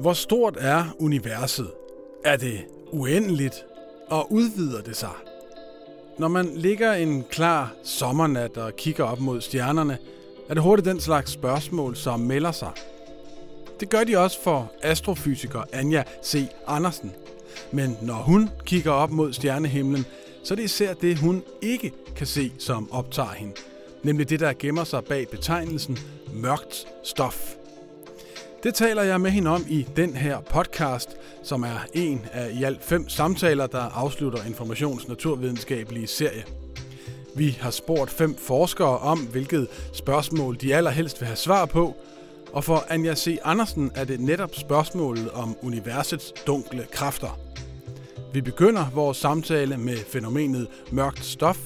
Hvor 0.00 0.12
stort 0.12 0.56
er 0.60 0.84
universet? 0.98 1.70
Er 2.24 2.36
det 2.36 2.60
uendeligt? 2.92 3.64
Og 4.08 4.32
udvider 4.32 4.82
det 4.82 4.96
sig? 4.96 5.14
Når 6.18 6.28
man 6.28 6.50
ligger 6.54 6.92
en 6.92 7.24
klar 7.30 7.72
sommernat 7.84 8.56
og 8.56 8.76
kigger 8.76 9.04
op 9.04 9.20
mod 9.20 9.40
stjernerne, 9.40 9.98
er 10.48 10.54
det 10.54 10.62
hurtigt 10.62 10.86
den 10.86 11.00
slags 11.00 11.32
spørgsmål, 11.32 11.96
som 11.96 12.20
melder 12.20 12.52
sig. 12.52 12.70
Det 13.80 13.90
gør 13.90 14.04
de 14.04 14.18
også 14.18 14.42
for 14.42 14.72
astrofysiker 14.82 15.62
Anja 15.72 16.02
C. 16.24 16.46
Andersen. 16.66 17.12
Men 17.72 17.96
når 18.02 18.14
hun 18.14 18.50
kigger 18.64 18.92
op 18.92 19.10
mod 19.10 19.32
stjernehimlen, 19.32 20.06
så 20.44 20.54
er 20.54 20.56
det 20.56 20.64
især 20.64 20.94
det, 20.94 21.18
hun 21.18 21.42
ikke 21.62 21.92
kan 22.16 22.26
se, 22.26 22.52
som 22.58 22.92
optager 22.92 23.32
hende. 23.32 23.54
Nemlig 24.02 24.30
det, 24.30 24.40
der 24.40 24.52
gemmer 24.58 24.84
sig 24.84 25.04
bag 25.04 25.28
betegnelsen 25.28 25.98
mørkt 26.34 26.86
stof. 27.04 27.59
Det 28.62 28.74
taler 28.74 29.02
jeg 29.02 29.20
med 29.20 29.30
hende 29.30 29.50
om 29.50 29.64
i 29.68 29.86
den 29.96 30.16
her 30.16 30.40
podcast, 30.40 31.16
som 31.42 31.62
er 31.62 31.86
en 31.94 32.26
af 32.32 32.50
i 32.52 32.64
alt 32.64 32.84
fem 32.84 33.08
samtaler, 33.08 33.66
der 33.66 33.78
afslutter 33.78 34.44
Informations 34.46 35.08
naturvidenskabelige 35.08 36.06
serie. 36.06 36.44
Vi 37.34 37.58
har 37.60 37.70
spurgt 37.70 38.10
fem 38.10 38.34
forskere 38.34 38.98
om, 38.98 39.18
hvilket 39.18 39.68
spørgsmål 39.92 40.56
de 40.60 40.74
allerhelst 40.74 41.20
vil 41.20 41.26
have 41.26 41.36
svar 41.36 41.66
på, 41.66 41.94
og 42.52 42.64
for 42.64 42.84
Anja 42.88 43.14
C. 43.14 43.38
Andersen 43.44 43.90
er 43.94 44.04
det 44.04 44.20
netop 44.20 44.54
spørgsmålet 44.54 45.30
om 45.30 45.56
universets 45.62 46.32
dunkle 46.46 46.86
kræfter. 46.92 47.38
Vi 48.32 48.40
begynder 48.40 48.90
vores 48.94 49.16
samtale 49.16 49.76
med 49.76 49.96
fænomenet 49.96 50.68
mørkt 50.90 51.24
stof, 51.24 51.58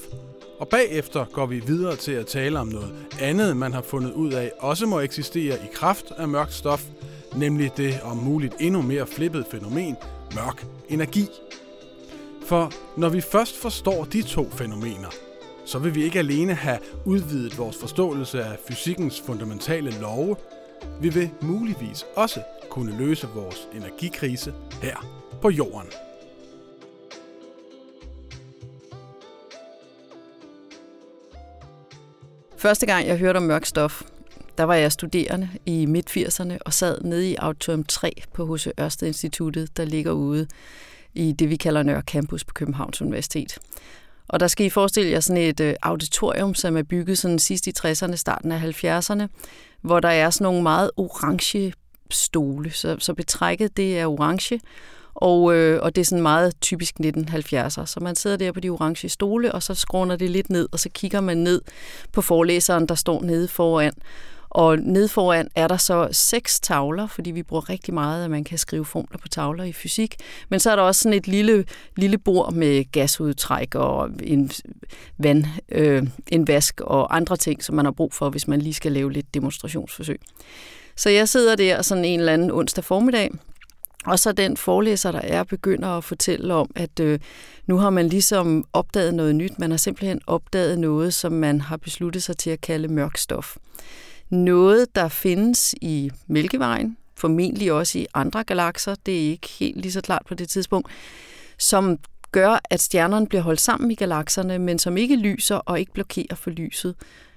og 0.59 0.67
bagefter 0.67 1.25
går 1.33 1.45
vi 1.45 1.59
videre 1.59 1.95
til 1.95 2.11
at 2.11 2.27
tale 2.27 2.59
om 2.59 2.67
noget 2.67 2.95
andet, 3.21 3.57
man 3.57 3.73
har 3.73 3.81
fundet 3.81 4.13
ud 4.13 4.33
af 4.33 4.51
også 4.59 4.85
må 4.85 4.99
eksistere 4.99 5.55
i 5.55 5.67
kraft 5.73 6.11
af 6.17 6.27
mørkt 6.27 6.53
stof, 6.53 6.83
nemlig 7.35 7.71
det 7.77 7.99
om 8.03 8.17
muligt 8.17 8.55
endnu 8.59 8.81
mere 8.81 9.07
flippet 9.07 9.45
fænomen, 9.51 9.95
mørk 10.35 10.65
energi. 10.89 11.27
For 12.45 12.71
når 12.97 13.09
vi 13.09 13.21
først 13.21 13.57
forstår 13.57 14.03
de 14.03 14.21
to 14.21 14.49
fænomener, 14.49 15.09
så 15.65 15.79
vil 15.79 15.95
vi 15.95 16.03
ikke 16.03 16.19
alene 16.19 16.53
have 16.53 16.79
udvidet 17.05 17.57
vores 17.57 17.77
forståelse 17.77 18.43
af 18.43 18.57
fysikkens 18.67 19.21
fundamentale 19.21 19.91
love, 20.01 20.35
vi 21.01 21.09
vil 21.09 21.29
muligvis 21.41 22.05
også 22.15 22.41
kunne 22.69 22.97
løse 22.97 23.27
vores 23.35 23.67
energikrise 23.73 24.53
her 24.81 25.07
på 25.41 25.49
jorden. 25.49 25.87
Første 32.65 32.85
gang 32.85 33.07
jeg 33.07 33.17
hørte 33.17 33.37
om 33.37 33.43
mørk 33.43 33.65
stof, 33.65 34.01
der 34.57 34.63
var 34.63 34.75
jeg 34.75 34.91
studerende 34.91 35.49
i 35.65 35.85
midt-80'erne 35.85 36.57
og 36.65 36.73
sad 36.73 37.01
nede 37.01 37.29
i 37.29 37.35
Auditorium 37.35 37.83
3 37.83 38.21
på 38.33 38.55
H.C. 38.55 38.67
Ørsted 38.79 39.07
Instituttet, 39.07 39.77
der 39.77 39.85
ligger 39.85 40.11
ude 40.11 40.47
i 41.13 41.31
det, 41.31 41.49
vi 41.49 41.55
kalder 41.55 41.83
Nørre 41.83 42.01
Campus 42.01 42.43
på 42.43 42.53
Københavns 42.53 43.01
Universitet. 43.01 43.57
Og 44.27 44.39
der 44.39 44.47
skal 44.47 44.65
I 44.65 44.69
forestille 44.69 45.11
jer 45.11 45.19
sådan 45.19 45.41
et 45.41 45.59
øh, 45.59 45.75
auditorium, 45.81 46.55
som 46.55 46.77
er 46.77 46.83
bygget 46.83 47.17
sådan 47.17 47.39
sidst 47.39 47.67
i 47.67 47.73
60'erne, 47.79 48.15
starten 48.15 48.51
af 48.51 48.83
70'erne, 48.83 49.27
hvor 49.81 49.99
der 49.99 50.09
er 50.09 50.29
sådan 50.29 50.45
nogle 50.45 50.63
meget 50.63 50.91
orange 50.97 51.73
stole. 52.11 52.71
Så, 52.71 52.95
så 52.99 53.13
betrækket 53.13 53.77
det 53.77 53.99
er 53.99 54.07
orange, 54.07 54.59
og, 55.15 55.55
øh, 55.55 55.81
og 55.81 55.95
det 55.95 56.01
er 56.01 56.05
sådan 56.05 56.21
meget 56.21 56.53
typisk 56.61 56.95
1970'er. 56.99 57.85
Så 57.85 57.99
man 58.01 58.15
sidder 58.15 58.37
der 58.37 58.51
på 58.51 58.59
de 58.59 58.69
orange 58.69 59.09
stole, 59.09 59.51
og 59.51 59.63
så 59.63 59.73
skråner 59.73 60.15
det 60.15 60.29
lidt 60.29 60.49
ned, 60.49 60.67
og 60.71 60.79
så 60.79 60.89
kigger 60.89 61.21
man 61.21 61.37
ned 61.37 61.61
på 62.11 62.21
forelæseren, 62.21 62.85
der 62.85 62.95
står 62.95 63.21
nede 63.21 63.47
foran. 63.47 63.93
Og 64.49 64.77
nede 64.77 65.07
foran 65.07 65.47
er 65.55 65.67
der 65.67 65.77
så 65.77 66.07
seks 66.11 66.59
tavler, 66.59 67.07
fordi 67.07 67.31
vi 67.31 67.43
bruger 67.43 67.69
rigtig 67.69 67.93
meget, 67.93 68.23
at 68.23 68.31
man 68.31 68.43
kan 68.43 68.57
skrive 68.57 68.85
formler 68.85 69.17
på 69.17 69.27
tavler 69.27 69.63
i 69.63 69.73
fysik. 69.73 70.15
Men 70.49 70.59
så 70.59 70.71
er 70.71 70.75
der 70.75 70.83
også 70.83 71.01
sådan 71.01 71.17
et 71.17 71.27
lille, 71.27 71.65
lille 71.95 72.17
bord 72.17 72.53
med 72.53 72.91
gasudtræk 72.91 73.75
og 73.75 74.09
en, 74.23 74.51
vand, 75.17 75.45
øh, 75.71 76.03
en 76.27 76.47
vask 76.47 76.81
og 76.81 77.15
andre 77.15 77.37
ting, 77.37 77.63
som 77.63 77.75
man 77.75 77.85
har 77.85 77.91
brug 77.91 78.13
for, 78.13 78.29
hvis 78.29 78.47
man 78.47 78.61
lige 78.61 78.73
skal 78.73 78.91
lave 78.91 79.11
lidt 79.11 79.33
demonstrationsforsøg. 79.33 80.19
Så 80.95 81.09
jeg 81.09 81.29
sidder 81.29 81.55
der 81.55 81.81
sådan 81.81 82.05
en 82.05 82.19
eller 82.19 82.33
anden 82.33 82.51
onsdag 82.51 82.83
formiddag, 82.83 83.31
og 84.05 84.19
så 84.19 84.31
den 84.31 84.57
forelæser, 84.57 85.11
der 85.11 85.21
er, 85.23 85.43
begynder 85.43 85.87
at 85.87 86.03
fortælle 86.03 86.53
om, 86.53 86.71
at 86.75 86.99
øh, 86.99 87.19
nu 87.65 87.77
har 87.77 87.89
man 87.89 88.09
ligesom 88.09 88.65
opdaget 88.73 89.13
noget 89.13 89.35
nyt. 89.35 89.59
Man 89.59 89.71
har 89.71 89.77
simpelthen 89.77 90.21
opdaget 90.27 90.79
noget, 90.79 91.13
som 91.13 91.31
man 91.31 91.61
har 91.61 91.77
besluttet 91.77 92.23
sig 92.23 92.37
til 92.37 92.49
at 92.49 92.61
kalde 92.61 92.87
mørk 92.87 93.17
stof. 93.17 93.57
Noget, 94.29 94.95
der 94.95 95.07
findes 95.07 95.75
i 95.81 96.11
Mælkevejen, 96.27 96.97
formentlig 97.15 97.71
også 97.71 97.99
i 97.99 98.05
andre 98.13 98.43
galakser, 98.43 98.95
det 99.05 99.25
er 99.25 99.29
ikke 99.29 99.47
helt 99.47 99.81
lige 99.81 99.91
så 99.91 100.01
klart 100.01 100.21
på 100.27 100.33
det 100.33 100.49
tidspunkt, 100.49 100.89
som 101.59 101.97
gør, 102.31 102.59
at 102.69 102.81
stjernerne 102.81 103.27
bliver 103.27 103.41
holdt 103.41 103.61
sammen 103.61 103.91
i 103.91 103.95
galakserne, 103.95 104.59
men 104.59 104.79
som 104.79 104.97
ikke 104.97 105.15
lyser 105.15 105.55
og 105.55 105.79
ikke 105.79 105.93
blokerer 105.93 106.35
for 106.35 106.49
lyset, 106.49 106.95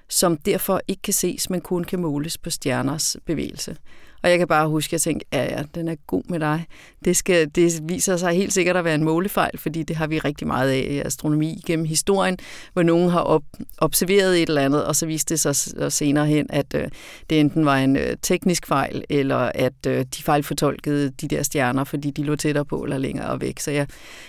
som 0.09 0.37
derfor 0.37 0.81
ikke 0.89 1.03
kan 1.03 1.15
ses, 1.15 1.51
men 1.51 1.61
kun 1.61 1.85
kan 1.85 1.99
måles 1.99 2.39
på 2.39 2.51
stjerners 2.51 3.17
bevægelse. 3.25 3.77
Og 4.23 4.31
jeg 4.31 4.39
kan 4.39 4.49
bare 4.49 4.69
huske, 4.69 4.89
at 4.89 4.93
jeg 4.93 5.01
tænkte, 5.01 5.27
ja, 5.33 5.43
ja, 5.43 5.63
den 5.75 5.89
er 5.89 5.95
god 6.07 6.23
med 6.29 6.41
dig. 6.41 6.67
Det, 7.05 7.17
skal, 7.17 7.49
det 7.55 7.89
viser 7.89 8.17
sig 8.17 8.33
helt 8.33 8.53
sikkert 8.53 8.77
at 8.77 8.85
være 8.85 8.95
en 8.95 9.05
målefejl, 9.05 9.59
fordi 9.59 9.83
det 9.83 9.97
har 9.97 10.07
vi 10.07 10.19
rigtig 10.19 10.47
meget 10.47 10.71
af 10.71 10.87
i 10.91 10.99
astronomi 10.99 11.63
gennem 11.67 11.87
historien, 11.87 12.39
hvor 12.73 12.83
nogen 12.83 13.11
har 13.11 13.21
op, 13.21 13.43
observeret 13.79 14.43
et 14.43 14.49
eller 14.49 14.63
andet, 14.63 14.85
og 14.85 14.97
så 14.97 15.07
viste 15.07 15.35
det 15.35 15.41
sig 15.41 15.93
senere 15.93 16.27
hen, 16.27 16.47
at 16.51 16.75
øh, 16.75 16.89
det 17.31 17.41
enten 17.41 17.67
var 17.67 17.77
en 17.77 17.97
øh, 17.97 18.17
teknisk 18.23 18.67
fejl, 18.67 19.05
eller 19.09 19.53
at 19.55 19.87
øh, 19.87 20.05
de 20.17 20.23
fejlfortolkede 20.23 21.11
de 21.11 21.29
der 21.29 21.43
stjerner, 21.43 21.85
fordi 21.85 22.11
de 22.11 22.23
lå 22.23 22.37
tættere 22.37 22.65
på 22.65 22.83
eller 22.83 22.99
længere 22.99 23.41
væk. 23.41 23.59
Så 23.59 23.71
jeg, 23.71 23.87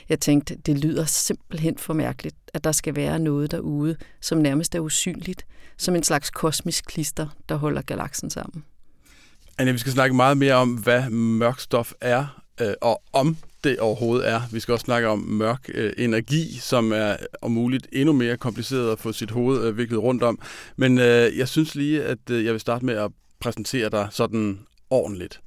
jeg 0.10 0.20
tænkte, 0.20 0.56
det 0.66 0.78
lyder 0.78 1.06
simpelthen 1.06 1.78
for 1.78 1.94
mærkeligt, 1.94 2.36
at 2.54 2.64
der 2.64 2.72
skal 2.72 2.96
være 2.96 3.20
noget 3.20 3.52
derude, 3.52 3.96
som 4.22 4.38
nærmest 4.38 4.76
er 4.76 4.80
usynligt, 4.80 5.46
som 5.78 5.96
en 5.96 6.04
slags 6.04 6.30
kosmisk 6.30 6.86
klister, 6.86 7.28
der 7.50 7.56
holder 7.56 7.82
galaksen 7.82 8.30
sammen. 8.30 8.64
Anja, 9.60 9.72
vi 9.72 9.78
skal 9.78 9.92
snakke 9.92 10.16
meget 10.16 10.38
mere 10.38 10.54
om, 10.54 10.74
hvad 10.74 11.10
mørk 11.10 11.60
stof 11.60 11.94
er, 12.02 12.42
øh, 12.62 12.74
og 12.82 13.02
om 13.14 13.38
det 13.64 13.80
overhovedet 13.80 14.30
er. 14.30 14.42
Vi 14.52 14.60
skal 14.60 14.72
også 14.72 14.84
snakke 14.84 15.08
om 15.08 15.20
mørk 15.20 15.70
øh, 15.74 15.94
energi, 15.98 16.58
som 16.62 16.92
er 16.92 17.16
om 17.42 17.52
muligt 17.52 17.88
endnu 17.92 18.14
mere 18.14 18.38
kompliceret 18.38 18.92
at 18.92 19.00
få 19.00 19.12
sit 19.12 19.32
hoved 19.32 19.68
øh, 19.68 19.78
viklet 19.78 20.04
rundt 20.04 20.24
om. 20.24 20.40
Men 20.76 21.00
øh, 21.00 21.38
jeg 21.38 21.48
synes 21.48 21.76
lige, 21.76 22.04
at 22.04 22.18
øh, 22.32 22.46
jeg 22.46 22.54
vil 22.54 22.60
starte 22.60 22.86
med 22.86 22.94
at 22.94 23.12
præsentere 23.40 23.90
dig 23.90 24.08
sådan 24.12 24.60
ordentligt. 24.90 25.42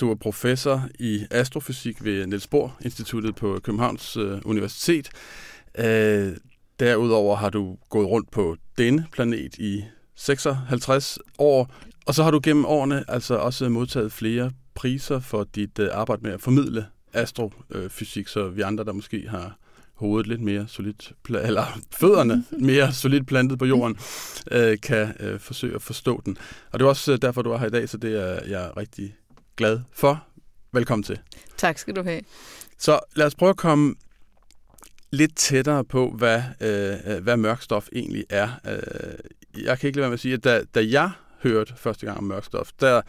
Du 0.00 0.10
er 0.10 0.14
professor 0.14 0.88
i 0.98 1.26
astrofysik 1.30 2.04
ved 2.04 2.26
Niels 2.26 2.46
Bohr 2.46 2.76
Instituttet 2.84 3.34
på 3.34 3.60
Københavns 3.62 4.16
øh, 4.16 4.38
Universitet. 4.44 5.08
Øh, 5.78 6.32
derudover 6.80 7.36
har 7.36 7.50
du 7.50 7.76
gået 7.90 8.08
rundt 8.08 8.30
på 8.30 8.56
denne 8.78 9.06
planet 9.12 9.54
i 9.58 9.84
56 10.16 11.18
år, 11.38 11.74
og 12.06 12.14
så 12.14 12.22
har 12.22 12.30
du 12.30 12.40
gennem 12.42 12.64
årene 12.64 13.04
altså 13.08 13.34
også 13.34 13.68
modtaget 13.68 14.12
flere 14.12 14.50
priser 14.74 15.20
for 15.20 15.44
dit 15.54 15.78
uh, 15.78 15.86
arbejde 15.92 16.22
med 16.22 16.32
at 16.32 16.40
formidle 16.40 16.86
astrofysik, 17.12 18.28
så 18.28 18.48
vi 18.48 18.62
andre, 18.62 18.84
der 18.84 18.92
måske 18.92 19.28
har 19.28 19.58
hovedet 19.94 20.26
lidt 20.26 20.40
mere 20.40 20.68
solidt, 20.68 21.12
eller 21.28 21.80
fødderne 22.00 22.44
mere 22.70 22.92
solidt 22.92 23.26
plantet 23.26 23.58
på 23.58 23.64
jorden, 23.64 23.98
uh, 24.54 24.80
kan 24.82 25.14
uh, 25.20 25.40
forsøge 25.40 25.74
at 25.74 25.82
forstå 25.82 26.22
den. 26.24 26.36
Og 26.72 26.78
det 26.78 26.84
er 26.84 26.88
også 26.88 27.16
derfor, 27.16 27.42
du 27.42 27.52
er 27.52 27.58
her 27.58 27.66
i 27.66 27.70
dag, 27.70 27.88
så 27.88 27.96
det 27.96 28.20
er 28.20 28.46
jeg 28.46 28.76
rigtig 28.76 29.14
glad 29.56 29.80
for. 29.92 30.24
Velkommen 30.72 31.02
til. 31.02 31.18
Tak 31.56 31.78
skal 31.78 31.96
du 31.96 32.02
have. 32.02 32.20
Så 32.78 33.00
lad 33.16 33.26
os 33.26 33.34
prøve 33.34 33.50
at 33.50 33.56
komme 33.56 33.94
lidt 35.14 35.36
tættere 35.36 35.84
på, 35.84 36.10
hvad, 36.10 36.42
øh, 36.60 37.14
øh, 37.14 37.22
hvad 37.22 37.36
mørkstof 37.36 37.88
egentlig 37.92 38.24
er. 38.30 38.48
Øh, 38.66 39.64
jeg 39.64 39.78
kan 39.78 39.86
ikke 39.86 39.96
lade 39.96 40.02
være 40.02 40.10
med 40.10 40.14
at 40.14 40.20
sige, 40.20 40.34
at 40.34 40.44
da, 40.44 40.62
da 40.74 40.86
jeg 40.90 41.10
hørte 41.42 41.74
første 41.76 42.06
gang 42.06 42.18
om 42.18 42.24
mørkstof, 42.24 42.70
der 42.80 43.02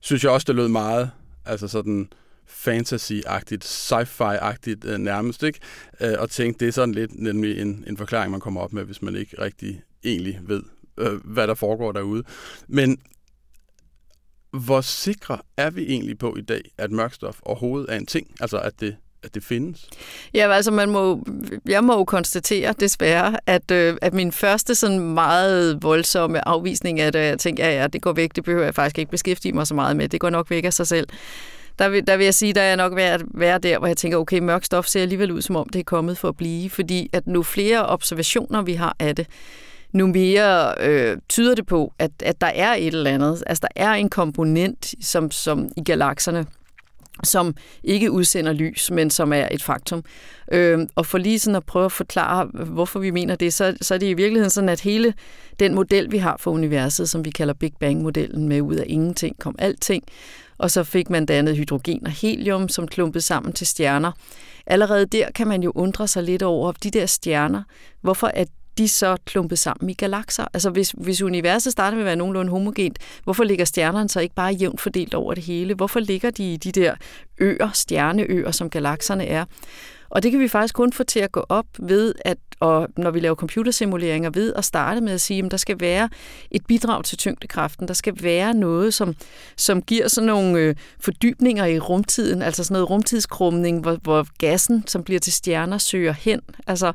synes 0.00 0.24
jeg 0.24 0.32
også, 0.32 0.44
det 0.44 0.54
lød 0.54 0.68
meget 0.68 1.10
altså 1.44 1.68
sådan 1.68 2.08
fantasy-agtigt, 2.46 3.64
sci-fi-agtigt 3.64 4.84
øh, 4.84 4.98
nærmest, 4.98 5.42
ikke? 5.42 5.60
Øh, 6.00 6.14
og 6.18 6.30
tænkte, 6.30 6.64
det 6.64 6.68
er 6.68 6.72
sådan 6.72 6.94
lidt 6.94 7.20
nemlig 7.20 7.60
en, 7.60 7.84
en 7.86 7.96
forklaring, 7.96 8.30
man 8.30 8.40
kommer 8.40 8.60
op 8.60 8.72
med, 8.72 8.84
hvis 8.84 9.02
man 9.02 9.16
ikke 9.16 9.42
rigtig 9.42 9.82
egentlig 10.04 10.40
ved, 10.42 10.62
øh, 10.98 11.12
hvad 11.24 11.46
der 11.46 11.54
foregår 11.54 11.92
derude. 11.92 12.22
Men 12.68 12.98
hvor 14.50 14.80
sikre 14.80 15.38
er 15.56 15.70
vi 15.70 15.82
egentlig 15.82 16.18
på 16.18 16.36
i 16.36 16.42
dag, 16.42 16.70
at 16.78 16.90
mørkstof 16.90 17.38
overhovedet 17.42 17.92
er 17.92 17.96
en 17.96 18.06
ting? 18.06 18.34
Altså, 18.40 18.58
at 18.58 18.80
det 18.80 18.96
at 19.26 19.34
det 19.34 19.44
findes? 19.44 19.88
Ja, 20.34 20.52
altså 20.52 20.70
man 20.70 20.90
må, 20.90 21.24
jeg 21.66 21.84
må 21.84 21.98
jo 21.98 22.04
konstatere 22.04 22.74
desværre, 22.80 23.36
at, 23.46 23.70
øh, 23.70 23.96
at 24.02 24.14
min 24.14 24.32
første 24.32 24.74
sådan 24.74 25.00
meget 25.00 25.82
voldsomme 25.82 26.48
afvisning 26.48 27.00
af 27.00 27.12
det, 27.12 27.18
jeg 27.18 27.38
tænkte, 27.38 27.62
ja, 27.62 27.80
ja, 27.80 27.86
det 27.86 28.02
går 28.02 28.12
væk, 28.12 28.36
det 28.36 28.44
behøver 28.44 28.64
jeg 28.64 28.74
faktisk 28.74 28.98
ikke 28.98 29.10
beskæftige 29.10 29.52
mig 29.52 29.66
så 29.66 29.74
meget 29.74 29.96
med, 29.96 30.08
det 30.08 30.20
går 30.20 30.30
nok 30.30 30.50
væk 30.50 30.64
af 30.64 30.72
sig 30.72 30.86
selv. 30.86 31.08
Der 31.78 31.88
vil, 31.88 32.06
der 32.06 32.16
vil 32.16 32.24
jeg 32.24 32.34
sige, 32.34 32.52
der 32.52 32.62
er 32.62 32.76
nok 32.76 32.96
være, 32.96 33.18
være 33.34 33.58
der, 33.58 33.78
hvor 33.78 33.86
jeg 33.86 33.96
tænker, 33.96 34.18
okay, 34.18 34.38
mørk 34.38 34.64
stof 34.64 34.86
ser 34.86 35.02
alligevel 35.02 35.32
ud, 35.32 35.42
som 35.42 35.56
om 35.56 35.68
det 35.68 35.80
er 35.80 35.84
kommet 35.84 36.18
for 36.18 36.28
at 36.28 36.36
blive, 36.36 36.70
fordi 36.70 37.10
at 37.12 37.26
nu 37.26 37.42
flere 37.42 37.86
observationer, 37.86 38.62
vi 38.62 38.74
har 38.74 38.96
af 38.98 39.16
det, 39.16 39.26
nu 39.92 40.06
mere 40.06 40.74
øh, 40.80 41.16
tyder 41.28 41.54
det 41.54 41.66
på, 41.66 41.92
at, 41.98 42.10
at 42.22 42.40
der 42.40 42.46
er 42.46 42.74
et 42.74 42.86
eller 42.86 43.10
andet. 43.10 43.42
Altså, 43.46 43.60
der 43.62 43.82
er 43.82 43.92
en 43.92 44.08
komponent 44.08 44.94
som, 45.00 45.30
som 45.30 45.68
i 45.76 45.82
galakserne, 45.84 46.46
som 47.24 47.54
ikke 47.84 48.10
udsender 48.10 48.52
lys, 48.52 48.90
men 48.90 49.10
som 49.10 49.32
er 49.32 49.48
et 49.50 49.62
faktum. 49.62 50.04
Øh, 50.52 50.78
og 50.94 51.06
for 51.06 51.18
lige 51.18 51.38
sådan 51.38 51.56
at 51.56 51.66
prøve 51.66 51.84
at 51.84 51.92
forklare, 51.92 52.46
hvorfor 52.46 52.98
vi 52.98 53.10
mener 53.10 53.36
det, 53.36 53.54
så, 53.54 53.76
så 53.80 53.94
er 53.94 53.98
det 53.98 54.06
i 54.06 54.14
virkeligheden 54.14 54.50
sådan, 54.50 54.68
at 54.68 54.80
hele 54.80 55.14
den 55.60 55.74
model, 55.74 56.12
vi 56.12 56.18
har 56.18 56.36
for 56.40 56.50
universet, 56.50 57.10
som 57.10 57.24
vi 57.24 57.30
kalder 57.30 57.54
Big 57.54 57.72
Bang-modellen, 57.80 58.48
med 58.48 58.60
ud 58.60 58.74
af 58.74 58.84
ingenting 58.86 59.38
kom 59.38 59.54
alting, 59.58 60.04
og 60.58 60.70
så 60.70 60.84
fik 60.84 61.10
man 61.10 61.26
dannet 61.26 61.56
hydrogen 61.56 62.06
og 62.06 62.12
helium, 62.12 62.68
som 62.68 62.88
klumpede 62.88 63.24
sammen 63.24 63.52
til 63.52 63.66
stjerner. 63.66 64.12
Allerede 64.66 65.06
der 65.06 65.30
kan 65.34 65.46
man 65.46 65.62
jo 65.62 65.72
undre 65.74 66.08
sig 66.08 66.22
lidt 66.22 66.42
over 66.42 66.72
de 66.72 66.90
der 66.90 67.06
stjerner. 67.06 67.62
Hvorfor 68.00 68.30
er 68.34 68.44
de 68.78 68.88
så 68.88 69.16
klumpet 69.24 69.58
sammen 69.58 69.90
i 69.90 69.94
galakser. 69.94 70.44
Altså 70.54 70.70
hvis, 70.70 70.90
hvis 70.90 71.22
universet 71.22 71.72
starter 71.72 71.96
med 71.96 72.02
at 72.02 72.06
være 72.06 72.16
nogenlunde 72.16 72.50
homogent, 72.50 72.98
hvorfor 73.24 73.44
ligger 73.44 73.64
stjernerne 73.64 74.08
så 74.08 74.20
ikke 74.20 74.34
bare 74.34 74.52
jævnt 74.52 74.80
fordelt 74.80 75.14
over 75.14 75.34
det 75.34 75.42
hele? 75.42 75.74
Hvorfor 75.74 76.00
ligger 76.00 76.30
de 76.30 76.52
i 76.52 76.56
de 76.56 76.72
der 76.72 76.94
øer, 77.38 77.70
stjerneøer, 77.74 78.50
som 78.50 78.70
galakserne 78.70 79.26
er? 79.26 79.44
Og 80.08 80.22
det 80.22 80.30
kan 80.30 80.40
vi 80.40 80.48
faktisk 80.48 80.74
kun 80.74 80.92
få 80.92 81.04
til 81.04 81.20
at 81.20 81.32
gå 81.32 81.44
op 81.48 81.66
ved, 81.78 82.14
at 82.24 82.38
og 82.60 82.88
når 82.96 83.10
vi 83.10 83.20
laver 83.20 83.34
computersimuleringer, 83.34 84.30
ved 84.30 84.52
at 84.54 84.64
starte 84.64 85.00
med 85.00 85.12
at 85.12 85.20
sige, 85.20 85.44
at 85.44 85.50
der 85.50 85.56
skal 85.56 85.80
være 85.80 86.08
et 86.50 86.66
bidrag 86.66 87.04
til 87.04 87.18
tyngdekraften. 87.18 87.88
Der 87.88 87.94
skal 87.94 88.14
være 88.22 88.54
noget, 88.54 88.94
som, 88.94 89.14
som 89.56 89.82
giver 89.82 90.08
sådan 90.08 90.26
nogle 90.26 90.58
øh, 90.58 90.74
fordybninger 91.00 91.64
i 91.64 91.78
rumtiden, 91.78 92.42
altså 92.42 92.64
sådan 92.64 92.72
noget 92.72 92.90
rumtidskrumning, 92.90 93.80
hvor, 93.80 93.98
hvor 94.02 94.26
gassen, 94.38 94.84
som 94.86 95.04
bliver 95.04 95.20
til 95.20 95.32
stjerner, 95.32 95.78
søger 95.78 96.12
hen, 96.12 96.40
altså, 96.66 96.92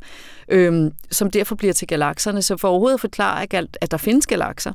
øhm, 0.50 0.92
som 1.12 1.32
derfor 1.32 1.56
bliver 1.56 1.74
til 1.74 1.88
galakserne. 1.88 2.42
Så 2.42 2.58
for 2.58 2.68
overhovedet 2.68 2.94
at 2.94 3.02
forklare, 3.02 3.48
at 3.82 3.92
der 3.92 3.98
findes 3.98 4.28
galakser, 4.28 4.74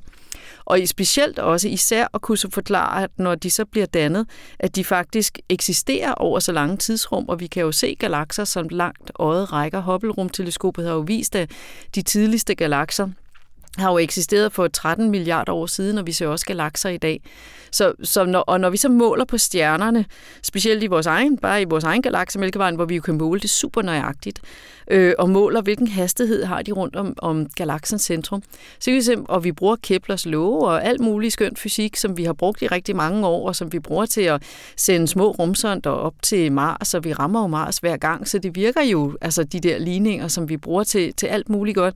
og 0.64 0.80
i 0.80 0.86
specielt 0.86 1.38
også 1.38 1.68
især 1.68 2.06
at 2.14 2.20
kunne 2.20 2.38
forklare, 2.52 3.02
at 3.02 3.10
når 3.16 3.34
de 3.34 3.50
så 3.50 3.64
bliver 3.64 3.86
dannet, 3.86 4.26
at 4.58 4.76
de 4.76 4.84
faktisk 4.84 5.38
eksisterer 5.48 6.12
over 6.12 6.40
så 6.40 6.52
lange 6.52 6.76
tidsrum, 6.76 7.24
og 7.28 7.40
vi 7.40 7.46
kan 7.46 7.62
jo 7.62 7.72
se 7.72 7.94
galakser, 7.94 8.44
som 8.44 8.68
langt 8.68 9.12
øjet 9.18 9.52
rækker. 9.52 9.82
Hubble-rumteleskopet 9.82 10.84
har 10.84 10.92
jo 10.92 11.00
vist, 11.00 11.36
at 11.36 11.50
de 11.94 12.02
tidligste 12.02 12.54
galakser 12.54 13.08
har 13.76 13.90
jo 13.90 13.98
eksisteret 13.98 14.52
for 14.52 14.68
13 14.68 15.10
milliarder 15.10 15.52
år 15.52 15.66
siden, 15.66 15.98
og 15.98 16.06
vi 16.06 16.12
ser 16.12 16.26
også 16.26 16.46
galakser 16.46 16.88
i 16.88 16.96
dag. 16.96 17.20
Så, 17.70 17.92
så 18.02 18.24
når, 18.24 18.40
og 18.40 18.60
når 18.60 18.70
vi 18.70 18.76
så 18.76 18.88
måler 18.88 19.24
på 19.24 19.38
stjernerne, 19.38 20.04
specielt 20.42 20.82
i 20.82 20.86
vores 20.86 21.06
egen, 21.06 21.38
bare 21.38 21.62
i 21.62 21.64
vores 21.64 21.84
egen 21.84 22.02
galakse, 22.02 22.38
Mælkevejen, 22.38 22.74
hvor 22.74 22.84
vi 22.84 22.94
jo 22.94 23.02
kan 23.02 23.18
måle 23.18 23.40
det 23.40 23.50
super 23.50 23.82
nøjagtigt, 23.82 24.40
øh, 24.90 25.14
og 25.18 25.30
måler, 25.30 25.60
hvilken 25.60 25.88
hastighed 25.88 26.44
har 26.44 26.62
de 26.62 26.72
rundt 26.72 26.96
om, 26.96 27.14
om 27.18 27.46
galaksens 27.56 28.02
centrum, 28.02 28.42
så 28.78 28.90
vi 28.90 29.02
simpelthen, 29.02 29.26
og 29.30 29.44
vi 29.44 29.52
bruger 29.52 29.76
Keplers 29.76 30.26
love 30.26 30.66
og 30.66 30.84
alt 30.84 31.00
muligt 31.00 31.32
skønt 31.32 31.58
fysik, 31.58 31.96
som 31.96 32.16
vi 32.16 32.24
har 32.24 32.32
brugt 32.32 32.62
i 32.62 32.66
rigtig 32.66 32.96
mange 32.96 33.26
år, 33.26 33.48
og 33.48 33.56
som 33.56 33.72
vi 33.72 33.78
bruger 33.78 34.06
til 34.06 34.20
at 34.22 34.42
sende 34.76 35.08
små 35.08 35.30
rumsonder 35.30 35.90
op 35.90 36.14
til 36.22 36.52
Mars, 36.52 36.94
og 36.94 37.04
vi 37.04 37.12
rammer 37.12 37.40
jo 37.40 37.46
Mars 37.46 37.78
hver 37.78 37.96
gang, 37.96 38.28
så 38.28 38.38
det 38.38 38.54
virker 38.54 38.82
jo, 38.82 39.16
altså 39.20 39.44
de 39.44 39.60
der 39.60 39.78
ligninger, 39.78 40.28
som 40.28 40.48
vi 40.48 40.56
bruger 40.56 40.84
til, 40.84 41.12
til 41.12 41.26
alt 41.26 41.48
muligt 41.48 41.74
godt. 41.74 41.94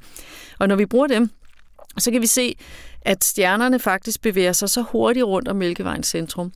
Og 0.59 0.69
når 0.69 0.77
vi 0.77 0.87
bruger 0.87 1.06
dem, 1.06 1.31
så 1.98 2.10
kan 2.10 2.22
vi 2.22 2.26
se, 2.26 2.54
at 3.02 3.25
stjernerne 3.25 3.78
faktisk 3.78 4.22
bevæger 4.22 4.52
sig 4.52 4.70
så 4.70 4.82
hurtigt 4.82 5.26
rundt 5.26 5.48
om 5.48 5.56
Mælkevejens 5.56 6.06
centrum, 6.06 6.52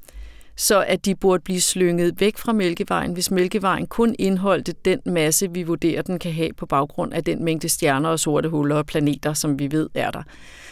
så 0.57 0.85
at 0.85 1.05
de 1.05 1.15
burde 1.15 1.43
blive 1.43 1.61
slynget 1.61 2.21
væk 2.21 2.39
fra 2.39 2.53
Mælkevejen, 2.53 3.13
hvis 3.13 3.31
Mælkevejen 3.31 3.87
kun 3.87 4.15
indeholdte 4.19 4.75
den 4.85 5.01
masse, 5.07 5.53
vi 5.53 5.63
vurderer, 5.63 6.03
den 6.03 6.19
kan 6.19 6.33
have 6.33 6.53
på 6.57 6.67
baggrund 6.67 7.13
af 7.15 7.25
den 7.25 7.45
mængde 7.45 7.69
stjerner 7.69 8.09
og 8.09 8.21
sorte 8.21 8.49
huller 8.49 8.77
og 8.77 8.87
planeter, 8.87 9.35
som 9.35 9.59
vi 9.59 9.73
ved 9.73 9.89
er 9.95 10.11
der. 10.11 10.23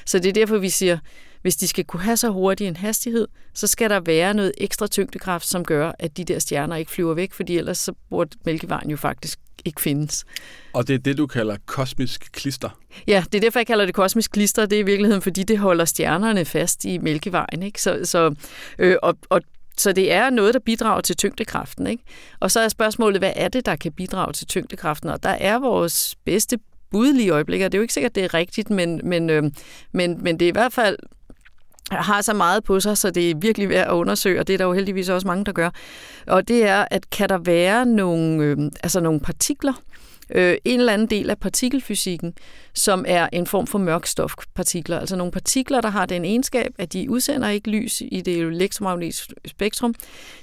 Så 0.07 0.19
det 0.19 0.29
er 0.29 0.33
derfor, 0.33 0.59
vi 0.59 0.69
siger, 0.69 0.99
hvis 1.43 1.57
de 1.57 1.69
skal 1.69 1.85
kunne 1.85 2.03
have 2.03 2.17
så 2.17 2.29
hurtig 2.29 2.67
en 2.67 2.77
hastighed, 2.77 3.29
så 3.55 3.67
skal 3.67 3.91
der 3.91 4.01
være 4.01 4.35
noget 4.35 4.53
ekstra 4.59 4.87
tyngdekraft, 4.87 5.47
som 5.47 5.65
gør, 5.65 5.93
at 5.99 6.17
de 6.17 6.25
der 6.25 6.39
stjerner 6.39 6.77
ikke 6.77 6.91
flyver 6.91 7.15
væk, 7.15 7.33
fordi 7.33 7.59
ellers 7.59 7.79
så 7.79 7.93
burde 8.11 8.37
Mælkevejen 8.45 8.91
jo 8.91 8.97
faktisk 8.97 9.39
ikke 9.65 9.81
findes. 9.81 10.25
Og 10.73 10.89
det 10.89 10.95
er 10.95 10.99
det, 10.99 11.19
du 11.19 11.27
kalder 11.27 11.57
kosmisk 11.67 12.33
klister? 12.33 12.79
Ja, 13.07 13.25
det 13.33 13.35
er 13.35 13.41
derfor, 13.41 13.59
jeg 13.59 13.67
kalder 13.67 13.85
det 13.85 13.95
kosmisk 13.95 14.31
klister. 14.31 14.67
Det 14.67 14.77
er 14.77 14.81
i 14.81 14.87
virkeligheden, 14.87 15.23
fordi 15.23 15.43
det 15.43 15.59
holder 15.59 15.85
stjernerne 15.85 16.45
fast 16.45 16.85
i 16.85 16.99
Mælkevejen. 16.99 17.63
Ikke? 17.63 17.83
Så, 17.83 18.01
så, 18.05 18.35
øh, 18.79 18.97
og, 19.03 19.19
og 19.29 19.41
så 19.77 19.93
det 19.93 20.13
er 20.13 20.31
noget, 20.31 20.55
der 20.55 20.61
bidrager 20.61 21.01
til 21.01 21.17
tyngdekraften. 21.17 21.87
Ikke? 21.87 22.05
Og 22.41 22.51
så 22.51 22.61
er 22.61 22.69
spørgsmålet, 22.69 23.21
hvad 23.21 23.33
er 23.37 23.49
det, 23.49 23.67
der 23.67 23.77
kan 23.77 23.93
bidrage 23.93 24.33
til 24.33 24.47
tyngdekraften? 24.47 25.11
Og 25.11 25.23
der 25.23 25.29
er 25.29 25.59
vores 25.59 26.17
bedste 26.25 26.59
bud 26.91 27.13
lige 27.13 27.27
i 27.27 27.31
øjeblikket. 27.31 27.73
Det 27.73 27.79
er 27.79 27.81
jo 27.81 27.83
ikke 27.83 27.95
sikkert, 27.95 28.15
det 28.15 28.25
er 28.25 28.35
rigtigt, 28.35 28.71
men, 28.71 29.01
men, 29.05 29.31
øh, 29.31 29.43
men, 29.93 30.23
men 30.23 30.41
det 30.41 30.47
er 30.47 30.49
i 30.49 30.53
hvert 30.53 30.73
fald 30.73 30.99
har 31.93 32.21
så 32.21 32.35
meget 32.35 32.65
på 32.65 32.81
sig, 32.81 32.99
så 32.99 33.11
det 33.11 33.31
er 33.31 33.35
virkelig 33.41 33.69
værd 33.69 33.87
at 33.87 33.93
undersøge, 33.93 34.41
og 34.41 34.47
det 34.47 34.55
er 34.55 34.59
der 34.59 34.65
jo 34.65 34.73
heldigvis 34.73 35.09
også 35.09 35.27
mange, 35.27 35.45
der 35.45 35.53
gør. 35.53 35.71
Og 36.27 36.49
det 36.49 36.65
er, 36.65 36.85
at 36.91 37.11
kan 37.11 37.29
der 37.29 37.39
være 37.39 37.87
nogle, 37.87 38.45
øh, 38.45 38.57
altså 38.83 39.01
nogle 39.01 39.21
partikler, 39.21 39.73
øh, 40.35 40.57
en 40.65 40.81
eller 40.81 40.93
anden 40.93 41.07
del 41.07 41.31
af 41.31 41.39
partikelfysikken, 41.39 42.35
som 42.75 43.05
er 43.09 43.29
en 43.33 43.47
form 43.47 43.67
for 43.67 43.79
mørkstofpartikler. 43.79 44.99
Altså 44.99 45.17
nogle 45.17 45.33
partikler, 45.33 45.81
der 45.81 45.89
har 45.89 46.07
den 46.07 46.25
egenskab, 46.25 46.75
at 46.79 46.93
de 46.93 47.11
udsender 47.11 47.49
ikke 47.49 47.71
lys 47.71 48.03
i 48.07 48.21
det 48.21 48.39
elektromagnetiske 48.39 49.35
spektrum. 49.47 49.95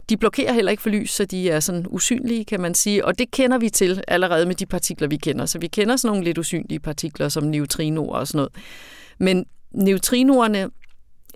De 0.10 0.18
blokerer 0.18 0.54
heller 0.54 0.72
ikke 0.72 0.84
for 0.84 0.90
lys, 0.90 1.12
så 1.12 1.26
de 1.26 1.50
er 1.50 1.60
sådan 1.60 1.86
usynlige, 1.90 2.46
kan 2.46 2.62
man 2.62 2.74
sige. 2.74 3.06
Og 3.06 3.20
det 3.20 3.32
kender 3.32 3.58
vi 3.58 3.70
til 3.70 4.04
allerede 4.08 4.46
med 4.46 4.56
de 4.56 4.66
partikler, 4.66 5.08
vi 5.08 5.18
kender. 5.18 5.46
Så 5.46 5.60
vi 5.60 5.68
kender 5.68 5.96
sådan 5.96 6.10
nogle 6.10 6.24
lidt 6.24 6.38
usynlige 6.38 6.80
partikler, 6.80 7.30
som 7.30 7.44
neutrinoer 7.44 8.16
og 8.16 8.28
sådan 8.28 8.38
noget. 8.38 8.54
Men 9.18 9.46
neutrinoerne 9.72 10.70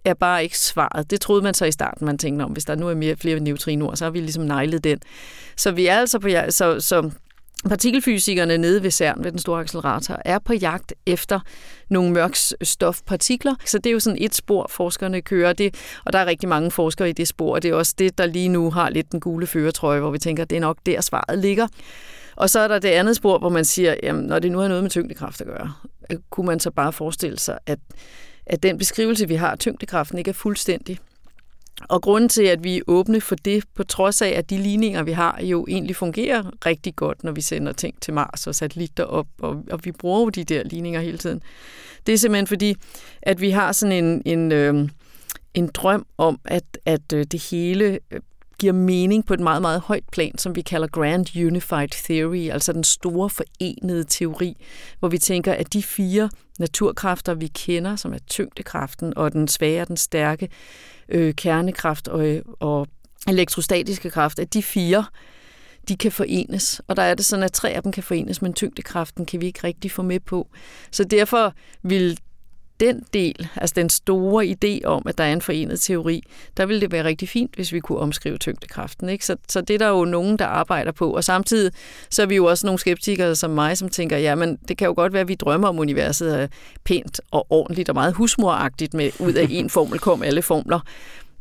er 0.06 0.14
bare 0.14 0.44
ikke 0.44 0.60
svaret. 0.60 1.12
Det 1.12 1.22
troede 1.22 1.42
man 1.42 1.54
så 1.54 1.66
i 1.66 1.72
starten, 1.72 2.06
man 2.06 2.18
tænkte 2.18 2.44
om, 2.44 2.52
hvis 2.52 2.66
der 2.66 2.76
nu 2.76 2.90
er 2.90 2.96
mere, 2.96 3.16
flere 3.16 3.40
neutrinoer, 3.40 3.96
så 3.96 4.06
har 4.06 4.12
vi 4.12 4.20
ligesom 4.20 4.44
nejlet 4.44 4.84
den. 4.84 5.00
Så 5.58 5.72
vi 5.72 5.88
er 5.88 5.96
altså 5.96 6.20
på 6.20 6.30
så, 6.50 6.80
så 6.80 7.12
partikelfysikerne 7.70 8.58
nede 8.58 8.84
ved 8.84 8.92
CERN, 8.92 9.24
ved 9.24 9.32
den 9.32 9.40
store 9.40 9.62
accelerator, 9.62 10.18
er 10.26 10.40
på 10.40 10.54
jagt 10.54 10.94
efter 11.06 11.40
nogle 11.90 12.12
mørkstofpartikler. 12.12 13.56
Så 13.66 13.78
det 13.78 13.86
er 13.86 13.94
jo 13.94 14.00
sådan 14.00 14.22
et 14.22 14.36
spor, 14.36 14.68
forskerne 14.70 15.22
kører 15.22 15.54
det, 15.54 15.76
og 16.06 16.14
der 16.14 16.20
er 16.20 16.26
rigtig 16.26 16.50
mange 16.50 16.72
forskere 16.72 17.10
i 17.10 17.14
det 17.14 17.28
spor, 17.28 17.54
og 17.54 17.64
det 17.64 17.72
er 17.72 17.76
også 17.76 17.96
det, 17.98 18.18
der 18.18 18.26
lige 18.26 18.50
nu 18.50 18.72
har 18.72 18.90
lidt 18.90 19.12
den 19.12 19.20
gule 19.20 19.48
føretrøje, 19.48 20.00
hvor 20.00 20.12
vi 20.12 20.18
tænker, 20.18 20.44
at 20.44 20.50
det 20.50 20.56
er 20.56 20.62
nok 20.62 20.78
der 20.86 21.02
svaret 21.02 21.40
ligger. 21.40 21.68
Og 22.36 22.50
så 22.50 22.60
er 22.60 22.68
der 22.68 22.80
det 22.80 22.90
andet 22.90 23.16
spor, 23.16 23.40
hvor 23.40 23.50
man 23.50 23.66
siger, 23.66 23.96
jamen, 24.04 24.24
når 24.24 24.40
det 24.40 24.52
nu 24.52 24.60
har 24.60 24.68
noget 24.68 24.84
med 24.84 24.92
tyngdekraft 24.92 25.42
at 25.42 25.48
gøre, 25.48 25.74
kunne 26.30 26.48
man 26.48 26.60
så 26.60 26.72
bare 26.72 26.94
forestille 26.94 27.40
sig, 27.40 27.58
at 27.66 27.80
at 28.46 28.64
den 28.64 28.78
beskrivelse, 28.78 29.28
vi 29.28 29.36
har 29.36 29.52
af 29.52 29.60
tyngdekraften, 29.60 30.18
ikke 30.18 30.30
er 30.30 30.34
fuldstændig. 30.34 31.00
Og 31.82 32.02
grunden 32.02 32.30
til, 32.30 32.44
at 32.44 32.64
vi 32.64 32.78
er 32.78 32.82
åbne 32.88 33.22
for 33.22 33.36
det, 33.36 33.64
på 33.76 33.84
trods 33.84 34.22
af, 34.22 34.30
at 34.30 34.50
de 34.50 34.58
ligninger, 34.58 35.04
vi 35.04 35.12
har, 35.12 35.40
jo 35.42 35.66
egentlig 35.70 35.96
fungerer 35.96 36.66
rigtig 36.66 36.96
godt, 36.96 37.24
når 37.24 37.32
vi 37.32 37.42
sender 37.42 37.72
ting 37.72 38.02
til 38.02 38.14
Mars 38.14 38.48
og 38.48 38.56
satellitter 38.56 39.04
op, 39.04 39.28
og, 39.40 39.64
og 39.72 39.80
vi 39.84 39.92
bruger 39.92 40.22
jo 40.22 40.30
de 40.30 40.44
der 40.44 40.64
ligninger 40.64 41.02
hele 41.02 41.18
tiden. 41.18 41.42
Det 42.06 42.14
er 42.14 42.18
simpelthen 42.18 42.48
fordi, 42.48 42.76
at 43.22 43.42
vi 43.42 43.50
har 43.50 43.72
sådan 43.72 44.04
en, 44.04 44.22
en, 44.26 44.52
øh, 44.52 44.90
en 45.54 45.68
drøm 45.74 46.06
om, 46.18 46.40
at, 46.46 46.64
at 46.86 47.14
øh, 47.14 47.26
det 47.32 47.44
hele 47.52 48.00
øh, 48.12 48.20
giver 48.64 48.74
mening 48.74 49.26
på 49.26 49.34
et 49.34 49.40
meget, 49.40 49.62
meget 49.62 49.82
højt 49.82 50.04
plan, 50.12 50.38
som 50.38 50.56
vi 50.56 50.62
kalder 50.62 50.88
Grand 50.88 51.38
Unified 51.38 51.88
Theory, 51.92 52.50
altså 52.50 52.74
den 52.74 52.84
store 52.84 53.30
forenede 53.30 54.04
teori, 54.04 54.58
hvor 55.00 55.10
vi 55.10 55.18
tænker, 55.18 55.54
at 55.54 55.74
de 55.74 55.84
fire 55.84 56.30
naturkræfter, 56.60 57.34
vi 57.34 57.48
kender, 57.48 57.96
som 57.96 58.14
er 58.14 58.18
tyngdekraften 58.30 59.18
og 59.18 59.34
den 59.34 59.48
svage 59.48 59.82
og 59.82 59.88
den 59.88 59.98
stærke 59.98 60.50
øh, 61.10 61.34
kernekraft 61.34 62.08
og, 62.08 62.28
øh, 62.28 62.42
og 62.60 62.88
elektrostatiske 63.28 64.10
kraft, 64.10 64.40
at 64.40 64.54
de 64.54 64.64
fire, 64.64 65.06
de 65.88 65.98
kan 65.98 66.12
forenes. 66.12 66.82
Og 66.88 66.96
der 66.96 67.04
er 67.04 67.14
det 67.16 67.26
sådan, 67.26 67.44
at 67.44 67.54
tre 67.54 67.70
af 67.70 67.84
dem 67.84 67.92
kan 67.92 68.04
forenes, 68.04 68.42
men 68.42 68.54
tyngdekraften 68.54 69.26
kan 69.26 69.42
vi 69.42 69.46
ikke 69.46 69.64
rigtig 69.64 69.92
få 69.92 70.02
med 70.02 70.20
på. 70.20 70.48
Så 70.92 71.04
derfor 71.04 71.54
vil 71.82 72.20
den 72.80 73.04
del, 73.14 73.48
altså 73.56 73.74
den 73.76 73.90
store 73.90 74.46
idé 74.46 74.86
om, 74.86 75.04
at 75.06 75.18
der 75.18 75.24
er 75.24 75.34
en 75.34 75.42
forenet 75.42 75.82
teori, 75.82 76.24
der 76.58 76.66
ville 76.66 76.82
det 76.82 76.92
være 76.92 77.04
rigtig 77.04 77.30
fint, 77.30 77.56
hvis 77.56 77.74
vi 77.74 77.80
kunne 77.80 77.98
omskrive 77.98 78.38
tyngdekraften. 78.38 79.10
Ikke? 79.10 79.26
Så, 79.26 79.36
så 79.50 79.62
det 79.62 79.74
er 79.74 79.78
der 79.78 79.88
jo 79.88 80.06
nogen, 80.06 80.40
der 80.40 80.46
arbejder 80.46 80.92
på. 80.92 81.12
Og 81.12 81.24
samtidig 81.24 81.72
så 82.10 82.22
er 82.22 82.26
vi 82.26 82.36
jo 82.36 82.46
også 82.46 82.68
nogle 82.68 82.80
skeptikere 82.80 83.36
som 83.36 83.52
mig, 83.52 83.78
som 83.78 83.90
tænker, 83.90 84.18
ja, 84.18 84.36
men 84.36 84.58
det 84.68 84.78
kan 84.78 84.86
jo 84.86 84.94
godt 84.96 85.14
være, 85.14 85.22
at 85.22 85.28
vi 85.28 85.36
drømmer 85.36 85.68
om 85.68 85.80
universet 85.80 86.40
er 86.40 86.48
pænt 86.84 87.22
og 87.32 87.48
ordentligt 87.50 87.90
og 87.90 87.96
meget 87.96 88.14
husmoragtigt 88.14 88.94
med 88.94 89.12
ud 89.20 89.34
af 89.34 89.48
en 89.50 89.70
formel 89.70 90.00
kom 90.00 90.24
alle 90.24 90.42
formler. 90.42 90.80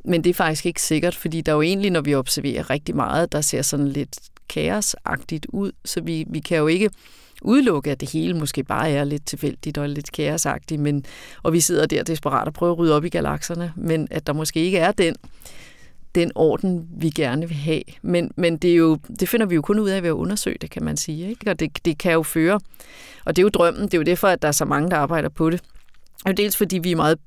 Men 0.04 0.24
det 0.24 0.30
er 0.30 0.34
faktisk 0.34 0.66
ikke 0.66 0.82
sikkert, 0.82 1.14
fordi 1.14 1.40
der 1.40 1.52
er 1.52 1.56
jo 1.56 1.62
egentlig, 1.62 1.90
når 1.90 2.00
vi 2.00 2.14
observerer 2.14 2.70
rigtig 2.70 2.96
meget, 2.96 3.32
der 3.32 3.40
ser 3.40 3.62
sådan 3.62 3.88
lidt 3.88 4.18
kaosagtigt 4.48 5.46
ud, 5.48 5.72
så 5.84 6.00
vi, 6.00 6.24
vi 6.28 6.40
kan 6.40 6.58
jo 6.58 6.66
ikke 6.66 6.90
udelukke, 7.44 7.90
at 7.90 8.00
det 8.00 8.10
hele 8.10 8.34
måske 8.34 8.64
bare 8.64 8.90
er 8.90 9.04
lidt 9.04 9.26
tilfældigt 9.26 9.78
og 9.78 9.88
lidt 9.88 10.12
kaosagtigt, 10.12 10.80
men, 10.80 11.04
og 11.42 11.52
vi 11.52 11.60
sidder 11.60 11.86
der 11.86 12.02
desperat 12.02 12.48
og 12.48 12.54
prøver 12.54 12.72
at 12.72 12.78
rydde 12.78 12.96
op 12.96 13.04
i 13.04 13.08
galakserne, 13.08 13.72
men 13.76 14.08
at 14.10 14.26
der 14.26 14.32
måske 14.32 14.60
ikke 14.60 14.78
er 14.78 14.92
den, 14.92 15.14
den 16.14 16.32
orden, 16.34 16.88
vi 16.96 17.10
gerne 17.10 17.48
vil 17.48 17.56
have. 17.56 17.82
Men, 18.02 18.30
men 18.36 18.56
det, 18.56 18.70
er 18.70 18.76
jo, 18.76 18.98
det 19.20 19.28
finder 19.28 19.46
vi 19.46 19.54
jo 19.54 19.62
kun 19.62 19.78
ud 19.78 19.88
af 19.88 20.02
ved 20.02 20.08
at 20.08 20.12
undersøge 20.12 20.56
det, 20.60 20.70
kan 20.70 20.84
man 20.84 20.96
sige. 20.96 21.28
Ikke? 21.28 21.50
Og 21.50 21.60
det, 21.60 21.84
det 21.84 21.98
kan 21.98 22.12
jo 22.12 22.22
føre, 22.22 22.60
og 23.24 23.36
det 23.36 23.42
er 23.42 23.44
jo 23.44 23.48
drømmen, 23.48 23.82
det 23.82 23.94
er 23.94 23.98
jo 23.98 24.04
derfor, 24.04 24.28
at 24.28 24.42
der 24.42 24.48
er 24.48 24.52
så 24.52 24.64
mange, 24.64 24.90
der 24.90 24.96
arbejder 24.96 25.28
på 25.28 25.50
det, 25.50 25.60
jo 26.28 26.32
dels 26.32 26.56
fordi 26.56 26.78
vi 26.78 26.92
er 26.92 26.96
meget 26.96 27.18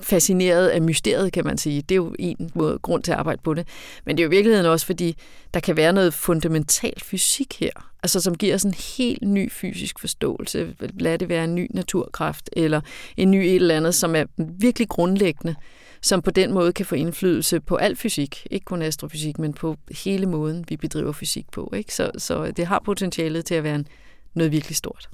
fascineret 0.00 0.68
af 0.68 0.82
mysteriet, 0.82 1.32
kan 1.32 1.44
man 1.44 1.58
sige. 1.58 1.82
Det 1.82 1.90
er 1.90 1.96
jo 1.96 2.14
en 2.18 2.50
måde, 2.54 2.78
grund 2.78 3.02
til 3.02 3.12
at 3.12 3.18
arbejde 3.18 3.40
på 3.44 3.54
det. 3.54 3.68
Men 4.04 4.16
det 4.16 4.22
er 4.22 4.24
jo 4.24 4.30
i 4.30 4.34
virkeligheden 4.34 4.66
også, 4.66 4.86
fordi 4.86 5.16
der 5.54 5.60
kan 5.60 5.76
være 5.76 5.92
noget 5.92 6.14
fundamental 6.14 7.00
fysik 7.00 7.60
her, 7.60 7.70
altså 8.02 8.20
som 8.20 8.34
giver 8.34 8.54
os 8.54 8.62
en 8.62 8.74
helt 8.96 9.22
ny 9.22 9.52
fysisk 9.52 9.98
forståelse. 9.98 10.74
Lad 10.98 11.18
det 11.18 11.28
være 11.28 11.44
en 11.44 11.54
ny 11.54 11.66
naturkraft, 11.70 12.50
eller 12.52 12.80
en 13.16 13.30
ny 13.30 13.36
et 13.36 13.54
eller 13.54 13.76
andet, 13.76 13.94
som 13.94 14.16
er 14.16 14.24
virkelig 14.36 14.88
grundlæggende, 14.88 15.54
som 16.02 16.22
på 16.22 16.30
den 16.30 16.52
måde 16.52 16.72
kan 16.72 16.86
få 16.86 16.94
indflydelse 16.94 17.60
på 17.60 17.76
al 17.76 17.96
fysik. 17.96 18.46
Ikke 18.50 18.64
kun 18.64 18.82
astrofysik, 18.82 19.38
men 19.38 19.52
på 19.52 19.76
hele 20.04 20.26
måden, 20.26 20.64
vi 20.68 20.76
bedriver 20.76 21.12
fysik 21.12 21.46
på. 21.52 21.72
Ikke? 21.76 21.94
Så, 21.94 22.10
så 22.18 22.50
det 22.50 22.66
har 22.66 22.82
potentialet 22.84 23.44
til 23.44 23.54
at 23.54 23.64
være 23.64 23.74
en, 23.74 23.86
noget 24.34 24.52
virkelig 24.52 24.76
stort. 24.76 25.08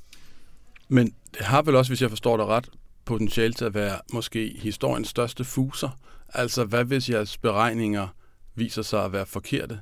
Men 0.89 1.15
det 1.39 1.47
har 1.47 1.63
vel 1.63 1.77
også, 1.77 1.91
hvis 1.91 2.03
jeg 2.03 2.11
forstår 2.11 2.37
dig 2.37 2.47
ret, 2.47 2.69
potentiale 3.07 3.53
til 3.53 3.65
at 3.65 3.75
være 3.75 3.99
måske 4.13 4.57
historiens 4.59 5.09
største 5.09 5.45
fuser? 5.45 5.99
Altså, 6.35 6.65
hvad 6.65 6.85
hvis 6.85 7.11
jeres 7.11 7.39
beregninger 7.39 8.09
viser 8.55 8.83
sig 8.83 9.05
at 9.05 9.13
være 9.13 9.27
forkerte? 9.27 9.81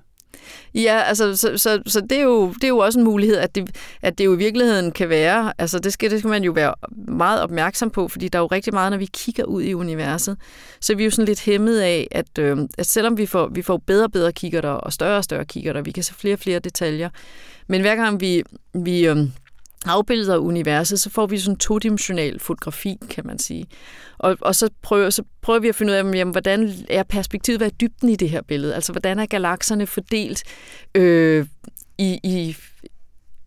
Ja, 0.75 1.03
altså, 1.07 1.37
så, 1.37 1.59
så, 1.59 1.83
så 1.87 2.01
det, 2.01 2.19
er 2.19 2.23
jo, 2.23 2.53
det 2.53 2.65
er 2.65 2.69
jo 2.69 2.79
også 2.79 2.99
en 2.99 3.05
mulighed, 3.05 3.37
at 3.37 3.55
det, 3.55 3.77
at 4.03 4.19
det 4.19 4.25
jo 4.25 4.35
i 4.35 4.37
virkeligheden 4.37 4.93
kan 4.93 5.09
være, 5.09 5.53
altså 5.59 5.79
det 5.79 5.93
skal, 5.93 6.11
det 6.11 6.19
skal 6.19 6.29
man 6.29 6.45
jo 6.45 6.53
være 6.53 6.75
meget 7.09 7.43
opmærksom 7.43 7.91
på, 7.91 8.09
fordi 8.09 8.29
der 8.29 8.39
er 8.39 8.43
jo 8.43 8.47
rigtig 8.47 8.75
meget, 8.75 8.91
når 8.91 8.99
vi 8.99 9.09
kigger 9.13 9.45
ud 9.45 9.63
i 9.63 9.75
universet, 9.75 10.37
så 10.81 10.93
er 10.93 10.97
vi 10.97 11.05
jo 11.05 11.11
sådan 11.11 11.25
lidt 11.25 11.41
hæmmet 11.41 11.81
af, 11.81 12.09
at, 12.11 12.39
øh, 12.39 12.59
at 12.79 12.87
selvom 12.87 13.19
vi 13.19 13.27
får, 13.27 13.49
vi 13.49 13.63
får 13.63 13.77
bedre 13.87 14.05
og 14.05 14.13
bedre 14.13 14.33
kigger 14.33 14.63
og 14.63 14.93
større 14.93 15.17
og 15.17 15.25
større 15.25 15.45
kigger 15.45 15.83
vi 15.83 15.91
kan 15.91 16.03
se 16.03 16.15
flere 16.15 16.35
og 16.35 16.39
flere 16.39 16.59
detaljer, 16.59 17.09
men 17.67 17.81
hver 17.81 17.97
gang 17.97 18.21
vi, 18.21 18.43
vi 18.75 19.07
øh, 19.07 19.17
afbilleder 19.91 20.35
af 20.35 20.39
universet, 20.39 21.01
så 21.01 21.11
får 21.11 21.27
vi 21.27 21.39
sådan 21.39 21.55
en 21.55 21.59
todimensional 21.59 22.41
fotografi, 22.41 22.97
kan 23.11 23.27
man 23.27 23.39
sige. 23.39 23.67
Og, 24.19 24.37
og 24.41 24.55
så, 24.55 24.71
prøver, 24.83 25.11
så 25.11 25.23
prøver 25.43 25.59
vi 25.59 25.69
at 25.69 25.75
finde 25.75 25.93
ud 25.93 25.97
af, 25.97 26.15
jamen, 26.15 26.33
hvordan 26.33 26.73
er 26.91 27.03
perspektivet, 27.03 27.61
hvad 27.61 27.67
er 27.67 27.75
dybden 27.81 28.09
i 28.09 28.17
det 28.17 28.31
her 28.31 28.43
billede? 28.43 28.75
Altså, 28.75 28.93
hvordan 28.93 29.19
er 29.19 29.27
galakserne 29.27 29.87
fordelt 29.87 30.43
øh, 30.95 31.47
i, 31.99 32.21
i, 32.25 32.57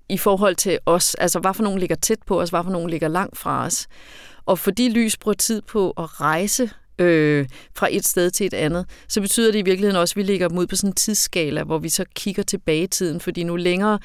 i 0.10 0.18
forhold 0.18 0.56
til 0.56 0.80
os? 0.86 1.16
Altså, 1.16 1.40
hvad 1.40 1.54
for 1.54 1.64
nogen 1.64 1.80
ligger 1.80 1.96
tæt 1.96 2.20
på 2.26 2.42
os, 2.42 2.50
hvad 2.50 2.64
for 2.64 2.72
nogen 2.72 2.90
ligger 2.90 3.08
langt 3.08 3.38
fra 3.38 3.66
os? 3.66 3.88
Og 4.46 4.60
fordi 4.60 4.90
lys 4.90 5.18
bruger 5.18 5.36
tid 5.36 5.62
på 5.62 5.94
at 5.98 6.22
rejse 6.22 6.70
øh, 7.00 7.48
fra 7.76 7.88
et 7.92 8.06
sted 8.06 8.32
til 8.32 8.46
et 8.46 8.54
andet, 8.54 8.86
så 9.08 9.22
betyder 9.22 9.52
det 9.52 9.60
i 9.60 9.62
virkeligheden 9.62 10.02
også, 10.02 10.14
at 10.14 10.16
vi 10.16 10.24
ligger 10.24 10.48
dem 10.48 10.58
ud 10.58 10.68
på 10.68 10.76
sådan 10.76 10.90
en 10.90 10.96
tidsskala, 10.96 11.64
hvor 11.64 11.78
vi 11.78 11.90
så 11.90 12.06
kigger 12.16 12.44
tilbage 12.44 12.84
i 12.84 12.88
tiden, 12.88 13.20
fordi 13.20 13.44
nu 13.44 13.56
længere 13.56 14.00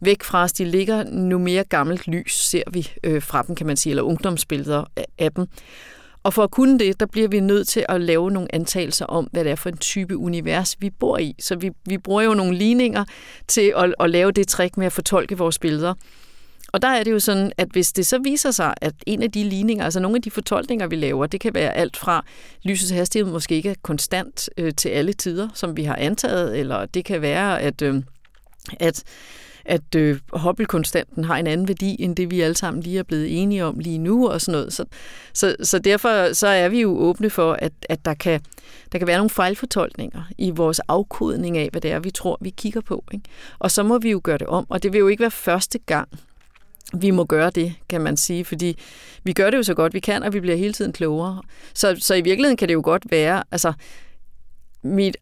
væk 0.00 0.22
fra 0.22 0.42
os 0.42 0.52
de 0.52 0.64
ligger, 0.64 1.04
nu 1.04 1.38
mere 1.38 1.64
gammelt 1.64 2.08
lys 2.08 2.32
ser 2.32 2.62
vi 2.72 2.92
øh, 3.04 3.22
fra 3.22 3.42
dem, 3.42 3.54
kan 3.54 3.66
man 3.66 3.76
sige, 3.76 3.90
eller 3.90 4.02
ungdomsbilleder 4.02 4.84
af 5.18 5.32
dem. 5.32 5.46
Og 6.22 6.34
for 6.34 6.42
at 6.42 6.50
kunne 6.50 6.78
det, 6.78 7.00
der 7.00 7.06
bliver 7.06 7.28
vi 7.28 7.40
nødt 7.40 7.68
til 7.68 7.86
at 7.88 8.00
lave 8.00 8.30
nogle 8.30 8.54
antagelser 8.54 9.06
om, 9.06 9.28
hvad 9.32 9.44
det 9.44 9.50
er 9.50 9.56
for 9.56 9.68
en 9.68 9.76
type 9.76 10.16
univers, 10.16 10.76
vi 10.80 10.90
bor 10.90 11.18
i. 11.18 11.34
Så 11.38 11.56
vi, 11.56 11.70
vi 11.84 11.98
bruger 11.98 12.22
jo 12.22 12.34
nogle 12.34 12.56
ligninger 12.56 13.04
til 13.48 13.72
at, 13.76 13.94
at 14.00 14.10
lave 14.10 14.32
det 14.32 14.48
trick 14.48 14.76
med 14.76 14.86
at 14.86 14.92
fortolke 14.92 15.38
vores 15.38 15.58
billeder. 15.58 15.94
Og 16.72 16.82
der 16.82 16.88
er 16.88 17.04
det 17.04 17.10
jo 17.10 17.18
sådan, 17.18 17.52
at 17.56 17.68
hvis 17.72 17.92
det 17.92 18.06
så 18.06 18.18
viser 18.18 18.50
sig, 18.50 18.74
at 18.80 18.92
en 19.06 19.22
af 19.22 19.32
de 19.32 19.44
ligninger, 19.44 19.84
altså 19.84 20.00
nogle 20.00 20.16
af 20.16 20.22
de 20.22 20.30
fortolkninger, 20.30 20.86
vi 20.86 20.96
laver, 20.96 21.26
det 21.26 21.40
kan 21.40 21.54
være 21.54 21.76
alt 21.76 21.96
fra 21.96 22.24
lysets 22.62 22.90
hastighed 22.90 23.32
måske 23.32 23.54
ikke 23.54 23.70
er 23.70 23.74
konstant 23.82 24.48
øh, 24.56 24.72
til 24.76 24.88
alle 24.88 25.12
tider, 25.12 25.48
som 25.54 25.76
vi 25.76 25.84
har 25.84 25.96
antaget, 25.96 26.58
eller 26.58 26.86
det 26.86 27.04
kan 27.04 27.22
være, 27.22 27.60
at, 27.60 27.82
øh, 27.82 28.02
at 28.80 29.04
at 29.66 29.94
øh, 29.96 30.18
hobbelkonstanten 30.32 31.24
har 31.24 31.36
en 31.36 31.46
anden 31.46 31.68
værdi, 31.68 31.96
end 31.98 32.16
det 32.16 32.30
vi 32.30 32.40
alle 32.40 32.56
sammen 32.56 32.82
lige 32.82 32.98
er 32.98 33.02
blevet 33.02 33.42
enige 33.42 33.64
om 33.64 33.78
lige 33.78 33.98
nu 33.98 34.28
og 34.28 34.40
sådan 34.40 34.58
noget. 34.58 34.72
Så, 34.72 34.84
så, 35.32 35.56
så 35.62 35.78
derfor 35.78 36.32
så 36.32 36.46
er 36.46 36.68
vi 36.68 36.80
jo 36.80 36.98
åbne 36.98 37.30
for, 37.30 37.52
at, 37.52 37.72
at 37.88 38.04
der, 38.04 38.14
kan, 38.14 38.40
der 38.92 38.98
kan 38.98 39.06
være 39.06 39.16
nogle 39.16 39.30
fejlfortolkninger 39.30 40.22
i 40.38 40.50
vores 40.50 40.78
afkodning 40.78 41.58
af, 41.58 41.68
hvad 41.72 41.80
det 41.80 41.90
er, 41.90 41.98
vi 41.98 42.10
tror, 42.10 42.38
vi 42.40 42.50
kigger 42.50 42.80
på. 42.80 43.04
Ikke? 43.12 43.24
Og 43.58 43.70
så 43.70 43.82
må 43.82 43.98
vi 43.98 44.10
jo 44.10 44.20
gøre 44.24 44.38
det 44.38 44.46
om, 44.46 44.66
og 44.68 44.82
det 44.82 44.92
vil 44.92 44.98
jo 44.98 45.08
ikke 45.08 45.20
være 45.20 45.30
første 45.30 45.78
gang, 45.78 46.08
vi 46.94 47.10
må 47.10 47.24
gøre 47.24 47.50
det, 47.50 47.74
kan 47.88 48.00
man 48.00 48.16
sige, 48.16 48.44
fordi 48.44 48.78
vi 49.24 49.32
gør 49.32 49.50
det 49.50 49.56
jo 49.56 49.62
så 49.62 49.74
godt 49.74 49.94
vi 49.94 50.00
kan, 50.00 50.22
og 50.22 50.32
vi 50.32 50.40
bliver 50.40 50.56
hele 50.56 50.72
tiden 50.72 50.92
klogere. 50.92 51.42
Så, 51.74 51.96
så 51.98 52.14
i 52.14 52.20
virkeligheden 52.20 52.56
kan 52.56 52.68
det 52.68 52.74
jo 52.74 52.80
godt 52.84 53.02
være, 53.10 53.44
altså 53.50 53.72
mit 54.82 55.16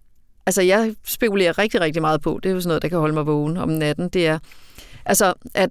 altså 0.47 0.63
jeg 0.63 0.95
spekulerer 1.05 1.59
rigtig, 1.59 1.81
rigtig 1.81 2.03
meget 2.03 2.21
på, 2.21 2.41
det 2.43 2.49
er 2.49 2.55
jo 2.55 2.61
sådan 2.61 2.69
noget, 2.69 2.83
der 2.83 2.89
kan 2.89 2.99
holde 2.99 3.15
mig 3.15 3.27
vågen 3.27 3.57
om 3.57 3.69
natten, 3.69 4.09
det 4.09 4.27
er, 4.27 4.39
altså 5.05 5.35
at, 5.55 5.71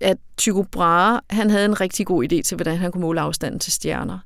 at 0.00 0.16
Tycho 0.36 0.62
Brahe, 0.62 1.20
han 1.30 1.50
havde 1.50 1.64
en 1.64 1.80
rigtig 1.80 2.06
god 2.06 2.24
idé 2.24 2.42
til, 2.42 2.54
hvordan 2.54 2.76
han 2.76 2.92
kunne 2.92 3.00
måle 3.00 3.20
afstanden 3.20 3.60
til 3.60 3.72
stjerner. 3.72 4.18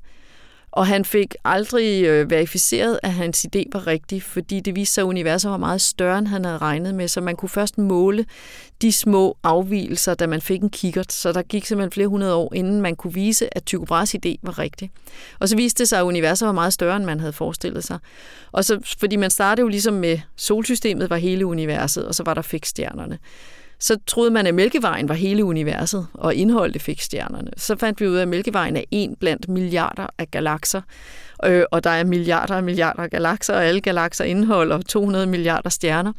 Og 0.71 0.87
han 0.87 1.05
fik 1.05 1.35
aldrig 1.45 2.05
øh, 2.05 2.29
verificeret, 2.29 2.99
at 3.03 3.13
hans 3.13 3.45
idé 3.45 3.63
var 3.71 3.87
rigtig, 3.87 4.23
fordi 4.23 4.59
det 4.59 4.75
viste 4.75 4.93
sig, 4.93 5.01
at 5.01 5.05
universet 5.05 5.51
var 5.51 5.57
meget 5.57 5.81
større, 5.81 6.17
end 6.17 6.27
han 6.27 6.45
havde 6.45 6.57
regnet 6.57 6.95
med, 6.95 7.07
så 7.07 7.21
man 7.21 7.35
kunne 7.35 7.49
først 7.49 7.77
måle 7.77 8.25
de 8.81 8.91
små 8.91 9.37
afvielser, 9.43 10.13
da 10.13 10.27
man 10.27 10.41
fik 10.41 10.61
en 10.61 10.69
kikkert. 10.69 11.13
Så 11.13 11.31
der 11.31 11.41
gik 11.41 11.65
simpelthen 11.65 11.91
flere 11.91 12.07
hundrede 12.07 12.35
år, 12.35 12.53
inden 12.53 12.81
man 12.81 12.95
kunne 12.95 13.13
vise, 13.13 13.57
at 13.57 13.65
Tycho 13.65 13.85
Brahes 13.85 14.15
idé 14.15 14.35
var 14.43 14.59
rigtig. 14.59 14.91
Og 15.39 15.49
så 15.49 15.55
viste 15.55 15.79
det 15.79 15.89
sig, 15.89 15.99
at 15.99 16.03
universet 16.03 16.45
var 16.45 16.51
meget 16.51 16.73
større, 16.73 16.95
end 16.95 17.05
man 17.05 17.19
havde 17.19 17.33
forestillet 17.33 17.83
sig. 17.83 17.99
Og 18.51 18.65
så, 18.65 18.95
fordi 18.99 19.15
man 19.15 19.29
startede 19.29 19.63
jo 19.63 19.67
ligesom 19.67 19.93
med 19.93 20.19
solsystemet 20.35 21.09
var 21.09 21.17
hele 21.17 21.45
universet, 21.45 22.05
og 22.05 22.15
så 22.15 22.23
var 22.23 22.33
der 22.33 22.41
fikstjernerne 22.41 23.17
så 23.79 23.97
troede 24.07 24.31
man, 24.31 24.47
at 24.47 24.55
Mælkevejen 24.55 25.09
var 25.09 25.15
hele 25.15 25.45
universet 25.45 26.07
og 26.13 26.35
indholdte 26.35 26.79
fik 26.79 27.01
stjernerne. 27.01 27.51
Så 27.57 27.75
fandt 27.75 28.01
vi 28.01 28.07
ud 28.07 28.15
af, 28.15 28.21
at 28.21 28.27
Mælkevejen 28.27 28.77
er 28.77 28.83
en 28.91 29.15
blandt 29.15 29.49
milliarder 29.49 30.07
af 30.17 30.31
galakser, 30.31 30.81
øh, 31.45 31.63
og 31.71 31.83
der 31.83 31.89
er 31.89 32.03
milliarder 32.03 32.55
og 32.55 32.63
milliarder 32.63 33.03
af 33.03 33.09
galakser, 33.09 33.53
og 33.53 33.65
alle 33.65 33.81
galakser 33.81 34.25
indeholder 34.25 34.81
200 34.81 35.27
milliarder 35.27 35.69
stjerner. 35.69 36.13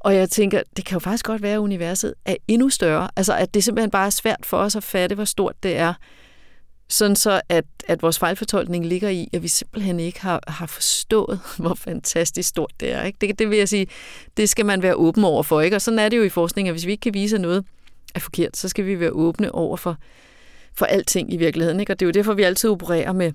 Og 0.00 0.16
jeg 0.16 0.30
tænker, 0.30 0.62
det 0.76 0.84
kan 0.84 0.94
jo 0.94 0.98
faktisk 0.98 1.24
godt 1.24 1.42
være, 1.42 1.54
at 1.54 1.58
universet 1.58 2.14
er 2.24 2.36
endnu 2.48 2.68
større. 2.68 3.08
Altså, 3.16 3.34
at 3.36 3.54
det 3.54 3.64
simpelthen 3.64 3.90
bare 3.90 4.06
er 4.06 4.10
svært 4.10 4.46
for 4.46 4.56
os 4.56 4.76
at 4.76 4.82
fatte, 4.82 5.14
hvor 5.14 5.24
stort 5.24 5.54
det 5.62 5.76
er. 5.76 5.94
Sådan 6.88 7.16
så, 7.16 7.40
at, 7.48 7.64
at 7.88 8.02
vores 8.02 8.18
fejlfortolkning 8.18 8.86
ligger 8.86 9.08
i, 9.08 9.28
at 9.32 9.42
vi 9.42 9.48
simpelthen 9.48 10.00
ikke 10.00 10.20
har, 10.20 10.40
har 10.48 10.66
forstået, 10.66 11.40
hvor 11.58 11.74
fantastisk 11.74 12.48
stort 12.48 12.72
det 12.80 12.92
er. 12.92 13.02
Ikke? 13.02 13.18
Det, 13.20 13.38
det 13.38 13.50
vil 13.50 13.58
jeg 13.58 13.68
sige, 13.68 13.86
det 14.36 14.48
skal 14.48 14.66
man 14.66 14.82
være 14.82 14.94
åben 14.94 15.24
over 15.24 15.42
for. 15.42 15.60
Ikke? 15.60 15.76
Og 15.76 15.82
sådan 15.82 15.98
er 15.98 16.08
det 16.08 16.16
jo 16.16 16.22
i 16.22 16.28
forskning, 16.28 16.68
at 16.68 16.74
hvis 16.74 16.86
vi 16.86 16.90
ikke 16.90 17.00
kan 17.00 17.14
vise, 17.14 17.36
at 17.36 17.42
noget 17.42 17.64
er 18.14 18.20
forkert, 18.20 18.56
så 18.56 18.68
skal 18.68 18.86
vi 18.86 19.00
være 19.00 19.10
åbne 19.10 19.54
over 19.54 19.76
for, 19.76 19.96
for 20.74 20.86
alting 20.86 21.32
i 21.32 21.36
virkeligheden. 21.36 21.80
Ikke? 21.80 21.92
Og 21.92 22.00
det 22.00 22.06
er 22.06 22.08
jo 22.08 22.12
derfor, 22.12 22.34
vi 22.34 22.42
altid 22.42 22.70
opererer 22.70 23.12
med 23.12 23.32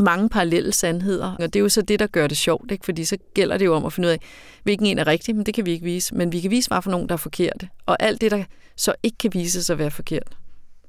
mange 0.00 0.28
parallelle 0.28 0.72
sandheder. 0.72 1.36
Og 1.38 1.52
det 1.52 1.56
er 1.56 1.60
jo 1.60 1.68
så 1.68 1.82
det, 1.82 1.98
der 1.98 2.06
gør 2.06 2.26
det 2.26 2.36
sjovt, 2.36 2.70
ikke? 2.70 2.84
fordi 2.84 3.04
så 3.04 3.16
gælder 3.34 3.58
det 3.58 3.64
jo 3.64 3.74
om 3.74 3.84
at 3.84 3.92
finde 3.92 4.06
ud 4.06 4.12
af, 4.12 4.20
hvilken 4.62 4.86
en 4.86 4.98
er 4.98 5.06
rigtig, 5.06 5.36
men 5.36 5.46
det 5.46 5.54
kan 5.54 5.66
vi 5.66 5.72
ikke 5.72 5.84
vise. 5.84 6.14
Men 6.14 6.32
vi 6.32 6.40
kan 6.40 6.50
vise, 6.50 6.68
hvad 6.68 6.82
for 6.82 6.90
nogen, 6.90 7.08
der 7.08 7.12
er 7.12 7.16
forkerte. 7.16 7.68
Og 7.86 7.96
alt 8.00 8.20
det, 8.20 8.30
der 8.30 8.44
så 8.76 8.94
ikke 9.02 9.18
kan 9.18 9.34
vise 9.34 9.64
sig 9.64 9.74
at 9.74 9.78
være 9.78 9.90
forkert, 9.90 10.36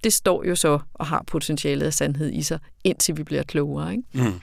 det 0.04 0.14
står 0.14 0.44
jo 0.44 0.56
så 0.56 0.80
og 0.94 1.06
har 1.06 1.24
potentialet 1.28 1.86
af 1.86 1.94
sandhed 1.94 2.34
i 2.34 2.44
sig, 2.44 2.60
indtil 2.84 3.18
vi 3.18 3.24
bliver 3.24 3.44
klogere. 3.44 3.92
Ikke? 3.92 4.04
Mm. 4.14 4.40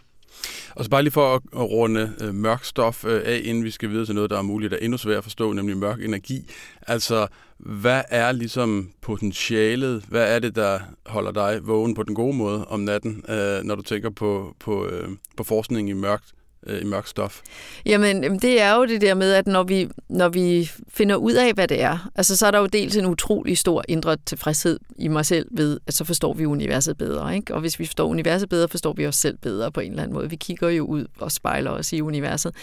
Og 0.75 0.85
så 0.85 0.91
bare 0.91 1.03
lige 1.03 1.13
for 1.13 1.35
at, 1.35 1.43
runde 1.55 2.13
øh, 2.21 2.35
mørk 2.35 2.65
stof 2.65 3.05
øh, 3.05 3.23
af, 3.25 3.41
inden 3.45 3.65
vi 3.65 3.71
skal 3.71 3.91
videre 3.91 4.07
til 4.07 4.15
noget, 4.15 4.31
der 4.31 4.39
er 4.39 4.43
muligt, 4.43 4.71
der 4.71 4.77
endnu 4.77 4.99
sværere 4.99 5.19
at 5.19 5.25
forstå, 5.25 5.53
nemlig 5.53 5.77
mørk 5.77 6.05
energi. 6.05 6.51
Altså, 6.87 7.27
hvad 7.59 8.03
er 8.09 8.33
ligesom 8.33 8.91
potentialet? 9.01 10.05
Hvad 10.09 10.35
er 10.35 10.39
det, 10.39 10.57
der 10.57 10.81
holder 11.07 11.33
dig 11.33 11.61
vågen 11.63 11.95
på 11.95 12.03
den 12.03 12.15
gode 12.15 12.37
måde 12.37 12.65
om 12.65 12.81
natten, 12.81 13.25
øh, 13.29 13.63
når 13.63 13.75
du 13.75 13.83
tænker 13.83 14.11
på, 14.11 14.57
på, 14.61 14.87
øh, 14.87 15.09
på 15.37 15.45
forskning 15.45 15.91
i 15.91 15.93
mørkt 15.93 16.33
øh, 16.67 16.83
i 16.83 16.85
mørk 16.85 17.07
stof? 17.07 17.41
Jamen, 17.87 18.25
øhm, 18.25 18.39
det 18.39 18.61
er 18.61 18.75
jo 18.75 18.85
det 18.85 19.01
der 19.01 19.15
med, 19.15 19.33
at 19.33 19.47
når 19.47 19.63
vi, 19.63 19.89
når 20.09 20.29
vi 20.29 20.71
finder 20.89 21.17
ud 21.17 21.33
af, 21.33 21.53
hvad 21.55 21.69
det 21.69 21.81
er, 21.81 22.11
altså 22.15 22.37
så 22.37 22.47
er 22.47 22.51
der 22.51 22.59
jo 22.59 22.67
dels 22.67 22.97
en 22.97 23.07
utrolig 23.07 23.59
stor 23.59 23.85
indre 23.89 24.17
tilfredshed 24.27 24.79
i 24.99 25.09
mig 25.09 25.27
selv 25.27 25.47
ved, 25.51 25.81
at 25.87 25.95
så 25.95 26.05
forstår 26.05 26.33
vi 26.35 26.47
universet 26.47 26.99
bedre. 26.99 27.37
Ikke? 27.37 27.55
Og 27.55 27.61
hvis 27.61 27.79
vi 27.79 27.87
forstår 27.87 28.07
universet 28.07 28.49
bedre, 28.49 28.69
forstår 28.69 28.93
vi 28.93 29.07
os 29.07 29.17
selv 29.17 29.39
bedre 29.39 29.73
på 29.73 29.81
en 29.81 29.91
eller 29.91 30.03
anden 30.03 30.15
måde. 30.15 30.31
Vi 30.31 30.37
kigger 30.37 30.69
jo 30.69 30.85
ud 30.85 31.07
og 31.19 31.33
spejler 31.33 31.71
os 31.71 31.93
i 31.93 32.01
universet. 32.01 32.55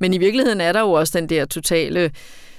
Men 0.00 0.14
i 0.14 0.18
virkeligheden 0.18 0.60
er 0.60 0.72
der 0.72 0.80
jo 0.80 0.92
også 0.92 1.18
den 1.18 1.28
der 1.28 1.44
totale 1.44 2.10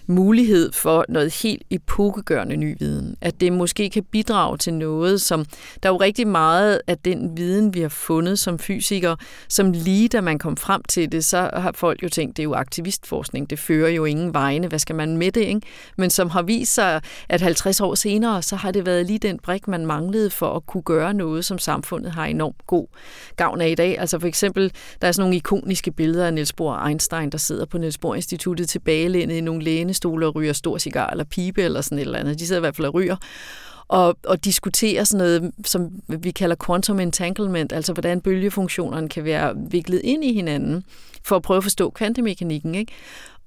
mulighed 0.07 0.71
for 0.71 1.05
noget 1.09 1.33
helt 1.33 1.63
epokegørende 1.69 2.57
ny 2.57 2.75
viden. 2.79 3.15
At 3.21 3.41
det 3.41 3.53
måske 3.53 3.89
kan 3.89 4.03
bidrage 4.03 4.57
til 4.57 4.73
noget, 4.73 5.21
som 5.21 5.45
der 5.83 5.89
er 5.89 5.93
jo 5.93 5.97
rigtig 5.97 6.27
meget 6.27 6.81
af 6.87 6.97
den 6.97 7.37
viden, 7.37 7.73
vi 7.73 7.81
har 7.81 7.89
fundet 7.89 8.39
som 8.39 8.59
fysikere, 8.59 9.17
som 9.49 9.71
lige 9.71 10.07
da 10.07 10.21
man 10.21 10.39
kom 10.39 10.57
frem 10.57 10.81
til 10.89 11.11
det, 11.11 11.25
så 11.25 11.49
har 11.53 11.71
folk 11.75 12.03
jo 12.03 12.09
tænkt, 12.09 12.37
det 12.37 12.43
er 12.43 12.45
jo 12.45 12.53
aktivistforskning, 12.53 13.49
det 13.49 13.59
fører 13.59 13.89
jo 13.89 14.05
ingen 14.05 14.33
vegne, 14.33 14.67
hvad 14.67 14.79
skal 14.79 14.95
man 14.95 15.17
med 15.17 15.31
det, 15.31 15.41
ikke? 15.41 15.61
Men 15.97 16.09
som 16.09 16.29
har 16.29 16.41
vist 16.41 16.73
sig, 16.73 17.01
at 17.29 17.41
50 17.41 17.81
år 17.81 17.95
senere, 17.95 18.41
så 18.41 18.55
har 18.55 18.71
det 18.71 18.85
været 18.85 19.05
lige 19.05 19.19
den 19.19 19.39
brik, 19.39 19.67
man 19.67 19.85
manglede 19.85 20.29
for 20.29 20.53
at 20.55 20.65
kunne 20.65 20.83
gøre 20.83 21.13
noget, 21.13 21.45
som 21.45 21.57
samfundet 21.57 22.11
har 22.11 22.25
enormt 22.25 22.67
god 22.67 22.87
gavn 23.35 23.61
af 23.61 23.69
i 23.69 23.75
dag. 23.75 23.99
Altså 23.99 24.19
for 24.19 24.27
eksempel, 24.27 24.71
der 25.01 25.07
er 25.07 25.11
sådan 25.11 25.23
nogle 25.23 25.35
ikoniske 25.35 25.91
billeder 25.91 26.25
af 26.25 26.33
Niels 26.33 26.53
Bohr 26.53 26.73
og 26.73 26.89
Einstein, 26.89 27.29
der 27.29 27.37
sidder 27.37 27.65
på 27.65 27.77
Niels 27.77 27.97
Bohr 27.97 28.15
Instituttet 28.15 28.69
tilbagelændet 28.69 29.35
i 29.35 29.41
nogle 29.41 29.63
læne 29.63 29.93
lænestol 29.97 30.23
og 30.23 30.35
ryger 30.35 30.53
stor 30.53 30.77
cigar 30.77 31.09
eller 31.09 31.23
pibe 31.23 31.63
eller 31.63 31.81
sådan 31.81 31.97
et 31.97 32.01
eller 32.01 32.19
andet. 32.19 32.39
De 32.39 32.47
sidder 32.47 32.59
i 32.59 32.65
hvert 32.65 32.75
fald 32.75 32.87
og 32.87 32.93
ryger. 32.93 33.15
og, 33.87 34.17
og 34.25 34.45
diskutere 34.45 35.05
sådan 35.05 35.17
noget, 35.17 35.51
som 35.65 35.89
vi 36.07 36.31
kalder 36.31 36.55
quantum 36.65 36.99
entanglement, 36.99 37.73
altså 37.73 37.93
hvordan 37.93 38.21
bølgefunktionerne 38.21 39.09
kan 39.09 39.23
være 39.23 39.53
viklet 39.69 40.01
ind 40.03 40.23
i 40.23 40.33
hinanden, 40.33 40.83
for 41.23 41.35
at 41.35 41.41
prøve 41.41 41.57
at 41.57 41.63
forstå 41.63 41.89
kvantemekanikken. 41.89 42.75
Ikke? 42.75 42.91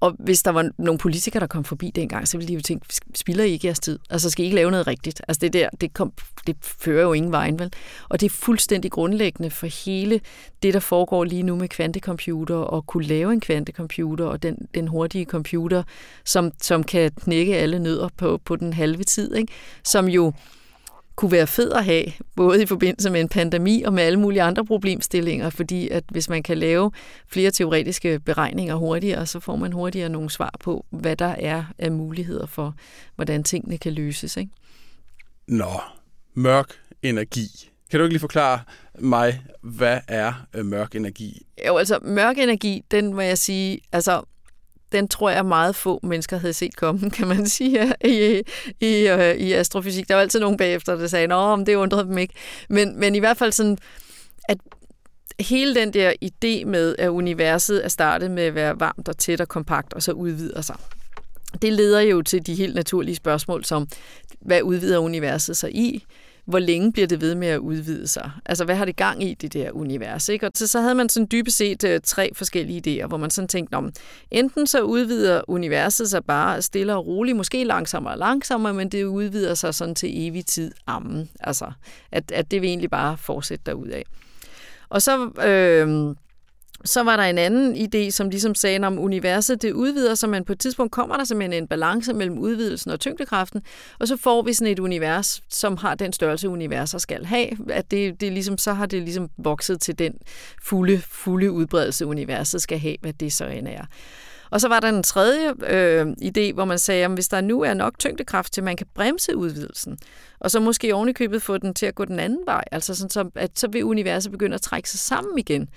Og 0.00 0.16
hvis 0.19 0.42
der 0.42 0.50
var 0.50 0.71
nogle 0.78 0.99
politikere, 0.99 1.40
der 1.40 1.47
kom 1.47 1.64
forbi 1.64 1.90
dengang, 1.95 2.28
så 2.28 2.37
ville 2.37 2.49
de 2.49 2.54
jo 2.54 2.61
tænke, 2.61 2.87
spilder 3.14 3.45
I 3.45 3.50
ikke 3.50 3.66
jeres 3.66 3.80
tid? 3.80 3.99
Altså 4.11 4.30
skal 4.30 4.42
I 4.42 4.47
ikke 4.47 4.57
lave 4.57 4.71
noget 4.71 4.87
rigtigt? 4.87 5.23
Altså 5.28 5.40
det 5.40 5.52
der, 5.52 5.69
det, 5.80 5.95
kom, 5.95 6.12
det 6.47 6.57
fører 6.62 7.02
jo 7.02 7.12
ingen 7.12 7.33
vejen, 7.33 7.59
vel? 7.59 7.73
Og 8.09 8.21
det 8.21 8.26
er 8.26 8.30
fuldstændig 8.30 8.90
grundlæggende 8.90 9.50
for 9.50 9.85
hele 9.85 10.21
det, 10.62 10.75
der 10.75 10.80
foregår 10.80 11.25
lige 11.25 11.42
nu 11.42 11.57
med 11.57 11.69
kvantecomputer, 11.69 12.57
og 12.57 12.87
kunne 12.87 13.04
lave 13.04 13.33
en 13.33 13.40
kvantecomputer, 13.40 14.25
og 14.25 14.42
den, 14.42 14.69
den 14.75 14.88
hurtige 14.88 15.25
computer, 15.25 15.83
som, 16.25 16.52
som 16.62 16.85
kan 16.85 17.11
knække 17.11 17.57
alle 17.57 17.78
nødder 17.78 18.09
på, 18.16 18.40
på 18.45 18.57
den 18.57 18.73
halve 18.73 19.04
tid, 19.04 19.35
ikke? 19.35 19.52
Som 19.85 20.09
jo 20.09 20.33
kunne 21.17 21.33
være 21.33 21.47
fed 21.47 21.73
at 21.73 21.85
have, 21.85 22.05
både 22.37 22.62
i 22.62 22.67
forbindelse 22.67 23.11
med 23.11 23.21
en 23.21 23.29
pandemi 23.29 23.83
og 23.83 23.93
med 23.93 24.02
alle 24.02 24.21
mulige 24.21 24.43
andre 24.43 24.64
problemstillinger, 24.64 25.50
fordi 25.50 25.88
at 25.88 26.05
hvis 26.11 26.29
man 26.29 26.43
kan 26.43 26.59
lave 26.59 26.93
flere 27.29 27.50
teoretiske 27.50 28.21
beregninger 28.21 28.75
hurtigere, 28.75 29.26
så 29.26 29.40
får 29.40 29.57
man 29.57 29.73
hurtigere 29.73 30.09
nogle 30.09 30.31
svar 30.31 30.55
på, 30.61 30.87
hvad 30.90 31.17
der 31.17 31.35
er 31.38 31.64
af 31.79 31.93
muligheder 31.93 32.47
for, 32.47 32.75
hvordan 33.17 33.45
tingene 33.45 33.79
kan 33.79 33.93
løses. 33.93 34.37
Ikke? 34.37 34.52
Nå, 35.49 35.81
mørk 36.35 36.73
energi. 37.02 37.71
Kan 37.90 37.99
du 38.00 38.05
ikke 38.05 38.12
lige 38.12 38.21
forklare 38.21 38.61
mig, 38.99 39.43
hvad 39.62 40.00
er 40.09 40.47
øh, 40.55 40.67
mørk 40.67 40.95
energi? 40.95 41.47
Jo, 41.67 41.76
altså 41.76 41.99
mørk 42.02 42.38
energi, 42.38 42.85
den 42.90 43.14
må 43.14 43.21
jeg 43.21 43.38
sige, 43.38 43.81
altså 43.93 44.23
den 44.92 45.09
tror 45.09 45.30
jeg 45.30 45.47
meget 45.47 45.76
få 45.76 46.00
mennesker 46.02 46.38
havde 46.38 46.52
set 46.52 46.76
komme, 46.76 47.11
kan 47.11 47.28
man 47.28 47.47
sige, 47.47 47.92
i, 48.04 48.42
i, 48.80 49.09
øh, 49.09 49.35
i 49.35 49.52
astrofysik. 49.52 50.09
Der 50.09 50.14
var 50.14 50.23
altid 50.23 50.40
nogen 50.40 50.56
bagefter, 50.56 50.97
der 50.97 51.06
sagde, 51.06 51.35
at 51.35 51.66
det 51.66 51.75
undrede 51.75 52.04
dem 52.04 52.18
ikke. 52.18 52.35
Men, 52.68 53.00
men 53.00 53.14
i 53.14 53.18
hvert 53.18 53.37
fald 53.37 53.52
sådan, 53.52 53.78
at 54.49 54.59
hele 55.40 55.75
den 55.75 55.92
der 55.92 56.12
idé 56.25 56.64
med, 56.64 56.97
at 56.99 57.09
universet 57.09 57.85
er 57.85 57.88
startet 57.88 58.30
med 58.30 58.42
at 58.42 58.54
være 58.54 58.80
varmt 58.80 59.09
og 59.09 59.18
tæt 59.18 59.40
og 59.40 59.49
kompakt, 59.49 59.94
og 59.94 60.02
så 60.02 60.12
udvider 60.12 60.61
sig. 60.61 60.76
Det 61.62 61.73
leder 61.73 62.00
jo 62.00 62.23
til 62.23 62.47
de 62.47 62.54
helt 62.54 62.75
naturlige 62.75 63.14
spørgsmål, 63.14 63.64
som 63.64 63.88
hvad 64.40 64.62
udvider 64.62 64.99
universet 64.99 65.56
sig 65.56 65.76
i? 65.76 66.04
Hvor 66.50 66.59
længe 66.59 66.92
bliver 66.92 67.07
det 67.07 67.21
ved 67.21 67.35
med 67.35 67.49
at 67.49 67.59
udvide 67.59 68.09
sig? 68.09 68.30
Altså, 68.47 68.64
hvad 68.64 68.76
har 68.76 68.85
det 68.85 68.97
gang 68.97 69.23
i, 69.23 69.35
det 69.35 69.52
der 69.52 69.71
univers? 69.71 70.28
Ikke? 70.28 70.47
Og 70.47 70.52
så, 70.54 70.66
så 70.66 70.80
havde 70.80 70.95
man 70.95 71.09
sådan 71.09 71.28
dybest 71.33 71.57
set 71.57 71.85
øh, 71.85 72.00
tre 72.04 72.30
forskellige 72.35 73.02
idéer, 73.02 73.07
hvor 73.07 73.16
man 73.16 73.30
sådan 73.30 73.49
tænkte, 73.49 73.75
om 73.75 73.92
enten 74.30 74.66
så 74.66 74.83
udvider 74.83 75.40
universet 75.49 76.11
sig 76.11 76.25
bare 76.25 76.62
stille 76.62 76.95
og 76.95 77.07
roligt, 77.07 77.37
måske 77.37 77.64
langsommere 77.64 78.14
og 78.14 78.19
langsommere, 78.19 78.75
men 78.75 78.88
det 78.88 79.04
udvider 79.04 79.54
sig 79.54 79.75
sådan 79.75 79.95
til 79.95 80.26
evig 80.26 80.47
tid 80.47 80.73
ammen. 80.87 81.30
Altså, 81.40 81.73
at, 82.12 82.33
at 82.33 82.50
det 82.50 82.62
vil 82.62 82.69
egentlig 82.69 82.90
bare 82.90 83.16
fortsætte 83.19 83.62
derudad. 83.66 84.02
Og 84.88 85.02
så... 85.02 85.30
Øh, 85.47 86.14
så 86.85 87.03
var 87.03 87.17
der 87.17 87.23
en 87.23 87.39
anden 87.39 87.77
idé, 87.77 88.11
som 88.11 88.31
ligesom 88.31 88.55
sagde, 88.55 88.87
om 88.87 88.99
universet 88.99 89.63
det 89.63 89.73
udvider 89.73 90.15
sig, 90.15 90.29
men 90.29 90.45
på 90.45 90.53
et 90.53 90.59
tidspunkt 90.59 90.93
kommer 90.93 91.17
der 91.17 91.25
simpelthen 91.25 91.63
en 91.63 91.69
balance 91.69 92.13
mellem 92.13 92.39
udvidelsen 92.39 92.91
og 92.91 93.01
tyngdekraften, 93.01 93.63
og 93.99 94.09
så 94.09 94.17
får 94.17 94.43
vi 94.43 94.53
sådan 94.53 94.73
et 94.73 94.79
univers, 94.79 95.43
som 95.49 95.77
har 95.77 95.95
den 95.95 96.13
størrelse, 96.13 96.49
universer 96.49 96.99
skal 96.99 97.25
have. 97.25 97.49
At 97.71 97.91
det, 97.91 98.21
det 98.21 98.33
ligesom, 98.33 98.59
så 98.59 98.73
har 98.73 98.87
det 98.87 99.03
ligesom 99.03 99.29
vokset 99.39 99.81
til 99.81 99.99
den 99.99 100.15
fulde, 100.63 100.99
fulde 100.99 101.53
udbredelse, 101.53 102.07
universet 102.07 102.63
skal 102.63 102.79
have, 102.79 102.97
hvad 103.01 103.13
det 103.13 103.33
så 103.33 103.47
end 103.47 103.69
er. 103.69 103.85
Og 104.51 104.61
så 104.61 104.69
var 104.69 104.81
der 104.81 104.89
en 104.89 105.03
tredje 105.03 105.53
øh, 105.67 106.07
idé, 106.23 106.55
hvor 106.55 106.65
man 106.65 106.79
sagde, 106.79 107.05
at 107.05 107.11
hvis 107.11 107.29
der 107.29 107.41
nu 107.41 107.61
er 107.61 107.75
nok 107.75 107.99
tyngdekraft 107.99 108.53
til, 108.53 108.61
at 108.61 108.65
man 108.65 108.77
kan 108.77 108.87
bremse 108.95 109.37
udvidelsen, 109.37 109.99
og 110.41 110.51
så 110.51 110.61
måske 110.61 110.95
ovenikøbet 110.95 111.43
få 111.43 111.59
den 111.59 111.75
til 111.75 111.87
at 111.87 111.95
gå 111.95 112.05
den 112.05 112.21
anden 112.21 112.47
vej, 112.47 112.65
altså 112.73 112.95
sådan, 112.95 113.11
så, 113.11 113.31
at 113.35 113.59
så 113.59 113.69
vil 113.69 113.85
universet 113.85 114.33
begynde 114.33 114.55
at 114.55 114.63
trække 114.63 114.91
sig 114.91 115.01
sammen 115.01 115.38
igen. 115.38 115.69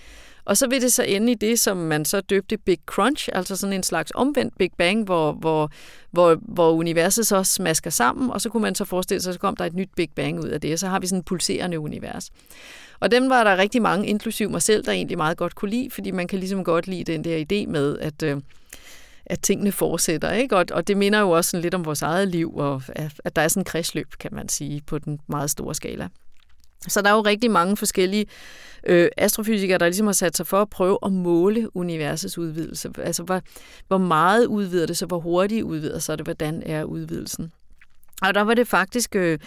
Og 0.45 0.57
så 0.57 0.67
vil 0.67 0.81
det 0.81 0.93
så 0.93 1.03
ende 1.03 1.31
i 1.31 1.35
det, 1.35 1.59
som 1.59 1.77
man 1.77 2.05
så 2.05 2.21
døbte 2.21 2.57
Big 2.57 2.77
Crunch, 2.85 3.29
altså 3.33 3.55
sådan 3.55 3.73
en 3.73 3.83
slags 3.83 4.11
omvendt 4.15 4.57
Big 4.57 4.71
Bang, 4.77 5.03
hvor, 5.03 5.31
hvor, 5.31 5.71
hvor, 6.11 6.37
hvor 6.41 6.71
universet 6.71 7.27
så 7.27 7.43
smasker 7.43 7.89
sammen, 7.89 8.29
og 8.31 8.41
så 8.41 8.49
kunne 8.49 8.61
man 8.61 8.75
så 8.75 8.85
forestille 8.85 9.21
sig, 9.21 9.29
at 9.29 9.33
så 9.33 9.39
kom 9.39 9.55
der 9.55 9.65
et 9.65 9.73
nyt 9.73 9.89
Big 9.95 10.09
Bang 10.15 10.39
ud 10.39 10.49
af 10.49 10.61
det, 10.61 10.73
og 10.73 10.79
så 10.79 10.87
har 10.87 10.99
vi 10.99 11.07
sådan 11.07 11.19
en 11.19 11.23
pulserende 11.23 11.79
univers. 11.79 12.29
Og 12.99 13.11
dem 13.11 13.29
var 13.29 13.43
der 13.43 13.57
rigtig 13.57 13.81
mange, 13.81 14.07
inklusiv 14.07 14.49
mig 14.49 14.61
selv, 14.61 14.85
der 14.85 14.91
egentlig 14.91 15.17
meget 15.17 15.37
godt 15.37 15.55
kunne 15.55 15.71
lide, 15.71 15.89
fordi 15.89 16.11
man 16.11 16.27
kan 16.27 16.39
ligesom 16.39 16.63
godt 16.63 16.87
lide 16.87 17.03
den 17.03 17.23
der 17.23 17.37
idé 17.37 17.71
med, 17.71 17.99
at, 17.99 18.23
øh, 18.23 18.41
at 19.25 19.41
tingene 19.41 19.71
fortsætter. 19.71 20.31
Ikke? 20.31 20.57
Og, 20.57 20.65
og 20.71 20.87
det 20.87 20.97
minder 20.97 21.19
jo 21.19 21.29
også 21.29 21.51
sådan 21.51 21.61
lidt 21.61 21.73
om 21.73 21.85
vores 21.85 22.01
eget 22.01 22.27
liv, 22.27 22.55
og 22.55 22.81
at 23.25 23.35
der 23.35 23.41
er 23.41 23.47
sådan 23.47 23.61
en 23.61 23.65
kredsløb, 23.65 24.07
kan 24.19 24.33
man 24.33 24.49
sige, 24.49 24.81
på 24.87 24.99
den 24.99 25.19
meget 25.27 25.49
store 25.49 25.75
skala. 25.75 26.07
Så 26.87 27.01
der 27.01 27.09
er 27.09 27.13
jo 27.13 27.21
rigtig 27.21 27.51
mange 27.51 27.77
forskellige 27.77 28.25
øh, 28.87 29.09
astrofysikere, 29.17 29.77
der 29.77 29.85
ligesom 29.85 30.05
har 30.05 30.13
sat 30.13 30.37
sig 30.37 30.47
for 30.47 30.61
at 30.61 30.69
prøve 30.69 30.97
at 31.05 31.11
måle 31.11 31.75
universets 31.75 32.37
udvidelse. 32.37 32.89
Altså, 32.97 33.23
hvor, 33.23 33.41
hvor 33.87 33.97
meget 33.97 34.45
udvider 34.45 34.85
det 34.85 34.97
så, 34.97 35.05
hvor 35.05 35.19
hurtigt 35.19 35.63
udvider 35.63 35.99
sig 35.99 36.17
det, 36.17 36.25
hvordan 36.25 36.63
er 36.65 36.83
udvidelsen. 36.83 37.51
Og 38.21 38.33
der 38.33 38.41
var 38.41 38.53
det 38.53 38.67
faktisk 38.67 39.15
øh, 39.15 39.39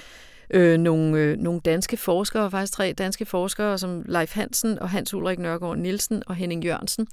øh, 0.51 0.79
nogle, 0.79 1.19
øh, 1.19 1.37
nogle 1.37 1.61
danske 1.61 1.97
forskere, 1.97 2.51
faktisk 2.51 2.73
tre 2.73 2.95
danske 2.99 3.25
forskere, 3.27 3.79
som 3.79 4.03
Leif 4.07 4.35
Hansen 4.35 4.79
og 4.79 4.91
Hans 4.91 5.15
Ulrik 5.15 5.39
Nørgaard 5.39 5.79
Nielsen 5.79 6.23
og 6.27 6.35
Henning 6.35 6.65
Jørgensen, 6.65 7.07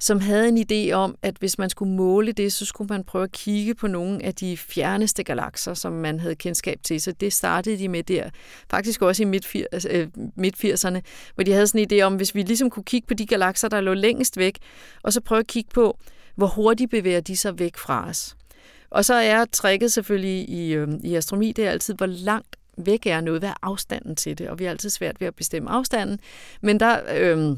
som 0.00 0.20
havde 0.20 0.48
en 0.48 0.58
idé 0.58 0.92
om, 0.92 1.16
at 1.22 1.36
hvis 1.38 1.58
man 1.58 1.70
skulle 1.70 1.92
måle 1.92 2.32
det, 2.32 2.52
så 2.52 2.64
skulle 2.64 2.88
man 2.88 3.04
prøve 3.04 3.24
at 3.24 3.32
kigge 3.32 3.74
på 3.74 3.86
nogle 3.86 4.24
af 4.24 4.34
de 4.34 4.56
fjerneste 4.56 5.22
galakser, 5.22 5.74
som 5.74 5.92
man 5.92 6.20
havde 6.20 6.34
kendskab 6.34 6.78
til. 6.82 7.00
Så 7.00 7.12
det 7.12 7.32
startede 7.32 7.78
de 7.78 7.88
med 7.88 8.02
der, 8.02 8.30
faktisk 8.70 9.02
også 9.02 9.22
i 9.22 9.26
midt-80'erne, 9.26 9.64
altså, 9.72 9.88
øh, 9.90 10.08
hvor 11.34 11.44
de 11.44 11.52
havde 11.52 11.66
sådan 11.66 11.86
en 11.90 12.00
idé 12.00 12.02
om, 12.02 12.16
hvis 12.16 12.34
vi 12.34 12.42
ligesom 12.42 12.70
kunne 12.70 12.84
kigge 12.84 13.06
på 13.06 13.14
de 13.14 13.26
galakser, 13.26 13.68
der 13.68 13.80
lå 13.80 13.94
længst 13.94 14.36
væk, 14.36 14.58
og 15.02 15.12
så 15.12 15.20
prøve 15.20 15.38
at 15.38 15.46
kigge 15.46 15.70
på, 15.74 15.98
hvor 16.34 16.46
hurtigt 16.46 16.90
bevæger 16.90 17.20
de 17.20 17.36
sig 17.36 17.58
væk 17.58 17.76
fra 17.76 18.08
os. 18.08 18.36
Og 18.90 19.04
så 19.04 19.14
er 19.14 19.44
tricket 19.44 19.92
selvfølgelig 19.92 20.48
i, 20.48 20.72
øh, 20.72 20.88
i 21.04 21.14
astronomi, 21.14 21.52
det 21.52 21.66
er 21.66 21.70
altid, 21.70 21.94
hvor 21.94 22.06
langt 22.06 22.56
væk 22.76 23.06
er 23.06 23.20
noget, 23.20 23.40
hvad 23.40 23.48
er 23.48 23.54
afstanden 23.62 24.16
til 24.16 24.38
det, 24.38 24.48
og 24.48 24.58
vi 24.58 24.64
er 24.64 24.70
altid 24.70 24.90
svært 24.90 25.20
ved 25.20 25.28
at 25.28 25.34
bestemme 25.34 25.70
afstanden. 25.70 26.18
Men 26.60 26.80
der... 26.80 27.00
Øh, 27.16 27.56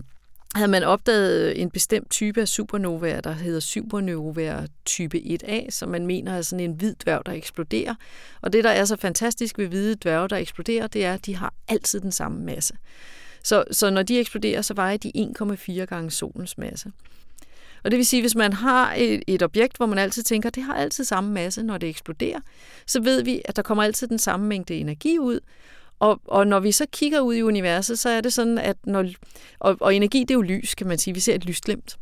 havde 0.54 0.70
man 0.70 0.82
opdaget 0.82 1.50
øh, 1.50 1.62
en 1.62 1.70
bestemt 1.70 2.10
type 2.10 2.40
af 2.40 2.48
supernovaer, 2.48 3.20
der 3.20 3.32
hedder 3.32 3.60
supernovaer 3.60 4.66
type 4.84 5.18
1A, 5.18 5.70
som 5.70 5.88
man 5.88 6.06
mener 6.06 6.32
er 6.32 6.42
sådan 6.42 6.64
en 6.64 6.72
hvid 6.72 6.94
dværg, 6.94 7.26
der 7.26 7.32
eksploderer. 7.32 7.94
Og 8.40 8.52
det, 8.52 8.64
der 8.64 8.70
er 8.70 8.84
så 8.84 8.96
fantastisk 8.96 9.58
ved 9.58 9.66
hvide 9.66 9.94
dværge, 9.94 10.28
der 10.28 10.36
eksploderer, 10.36 10.86
det 10.86 11.04
er, 11.04 11.14
at 11.14 11.26
de 11.26 11.36
har 11.36 11.54
altid 11.68 12.00
den 12.00 12.12
samme 12.12 12.44
masse. 12.44 12.74
Så, 13.44 13.64
så 13.70 13.90
når 13.90 14.02
de 14.02 14.18
eksploderer, 14.18 14.62
så 14.62 14.74
vejer 14.74 14.96
de 14.96 15.12
1,4 15.40 15.84
gange 15.84 16.10
solens 16.10 16.58
masse. 16.58 16.92
Og 17.84 17.90
det 17.90 17.96
vil 17.96 18.06
sige, 18.06 18.22
hvis 18.22 18.34
man 18.34 18.52
har 18.52 18.94
et, 18.94 19.22
et 19.26 19.42
objekt, 19.42 19.76
hvor 19.76 19.86
man 19.86 19.98
altid 19.98 20.22
tænker, 20.22 20.48
at 20.48 20.54
det 20.54 20.62
har 20.62 20.74
altid 20.74 21.04
samme 21.04 21.32
masse, 21.32 21.62
når 21.62 21.78
det 21.78 21.88
eksploderer, 21.88 22.40
så 22.86 23.00
ved 23.00 23.22
vi, 23.22 23.42
at 23.44 23.56
der 23.56 23.62
kommer 23.62 23.84
altid 23.84 24.06
den 24.06 24.18
samme 24.18 24.46
mængde 24.46 24.74
energi 24.74 25.18
ud, 25.18 25.40
og, 26.00 26.20
og 26.24 26.46
når 26.46 26.60
vi 26.60 26.72
så 26.72 26.86
kigger 26.92 27.20
ud 27.20 27.34
i 27.34 27.42
universet, 27.42 27.98
så 27.98 28.08
er 28.08 28.20
det 28.20 28.32
sådan, 28.32 28.58
at 28.58 28.76
når, 28.86 29.06
og, 29.58 29.76
og 29.80 29.94
energi 29.94 30.20
det 30.20 30.30
er 30.30 30.34
jo 30.34 30.42
lys, 30.42 30.74
kan 30.74 30.86
man 30.86 30.98
sige. 30.98 31.14
Vi 31.14 31.20
ser 31.20 31.34
et 31.34 31.44
lysglimt. 31.44 31.96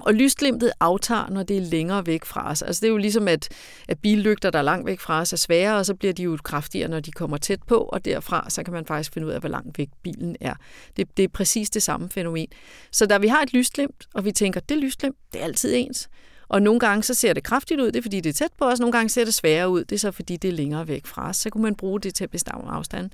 Og 0.00 0.14
lysglimtet 0.14 0.72
aftager, 0.80 1.28
når 1.30 1.42
det 1.42 1.56
er 1.56 1.60
længere 1.60 2.06
væk 2.06 2.24
fra 2.24 2.50
os. 2.50 2.62
Altså 2.62 2.80
det 2.80 2.86
er 2.86 2.90
jo 2.90 2.96
ligesom, 2.96 3.28
at, 3.28 3.48
at 3.88 3.98
billygter, 3.98 4.50
der 4.50 4.58
er 4.58 4.62
langt 4.62 4.86
væk 4.86 5.00
fra 5.00 5.20
os, 5.20 5.32
er 5.32 5.36
sværere, 5.36 5.78
og 5.78 5.86
så 5.86 5.94
bliver 5.94 6.12
de 6.12 6.22
jo 6.22 6.38
kraftigere, 6.44 6.88
når 6.88 7.00
de 7.00 7.12
kommer 7.12 7.36
tæt 7.36 7.62
på, 7.62 7.76
og 7.76 8.04
derfra 8.04 8.50
så 8.50 8.62
kan 8.62 8.72
man 8.72 8.86
faktisk 8.86 9.12
finde 9.12 9.26
ud 9.28 9.32
af, 9.32 9.40
hvor 9.40 9.48
langt 9.48 9.78
væk 9.78 9.88
bilen 10.02 10.36
er. 10.40 10.54
Det, 10.96 11.16
det 11.16 11.22
er 11.22 11.28
præcis 11.28 11.70
det 11.70 11.82
samme 11.82 12.08
fænomen. 12.08 12.48
Så 12.92 13.06
da 13.06 13.18
vi 13.18 13.28
har 13.28 13.42
et 13.42 13.52
lysglimt, 13.52 14.08
og 14.14 14.24
vi 14.24 14.32
tænker, 14.32 14.60
det 14.60 14.78
lysglimt, 14.78 15.16
det 15.32 15.40
er 15.40 15.44
altid 15.44 15.74
ens, 15.76 16.08
og 16.50 16.62
nogle 16.62 16.80
gange 16.80 17.02
så 17.02 17.14
ser 17.14 17.32
det 17.32 17.44
kraftigt 17.44 17.80
ud, 17.80 17.86
det 17.86 17.96
er 17.96 18.02
fordi 18.02 18.20
det 18.20 18.30
er 18.30 18.34
tæt 18.34 18.52
på 18.58 18.64
os, 18.64 18.80
nogle 18.80 18.92
gange 18.92 19.08
ser 19.08 19.24
det 19.24 19.34
sværere 19.34 19.68
ud, 19.68 19.84
det 19.84 19.94
er 19.94 19.98
så 19.98 20.10
fordi 20.10 20.36
det 20.36 20.48
er 20.48 20.52
længere 20.52 20.88
væk 20.88 21.06
fra 21.06 21.28
os. 21.28 21.36
Så 21.36 21.50
kunne 21.50 21.62
man 21.62 21.74
bruge 21.74 22.00
det 22.00 22.14
til 22.14 22.24
at 22.24 22.30
bestemme 22.30 22.70
afstanden. 22.70 23.12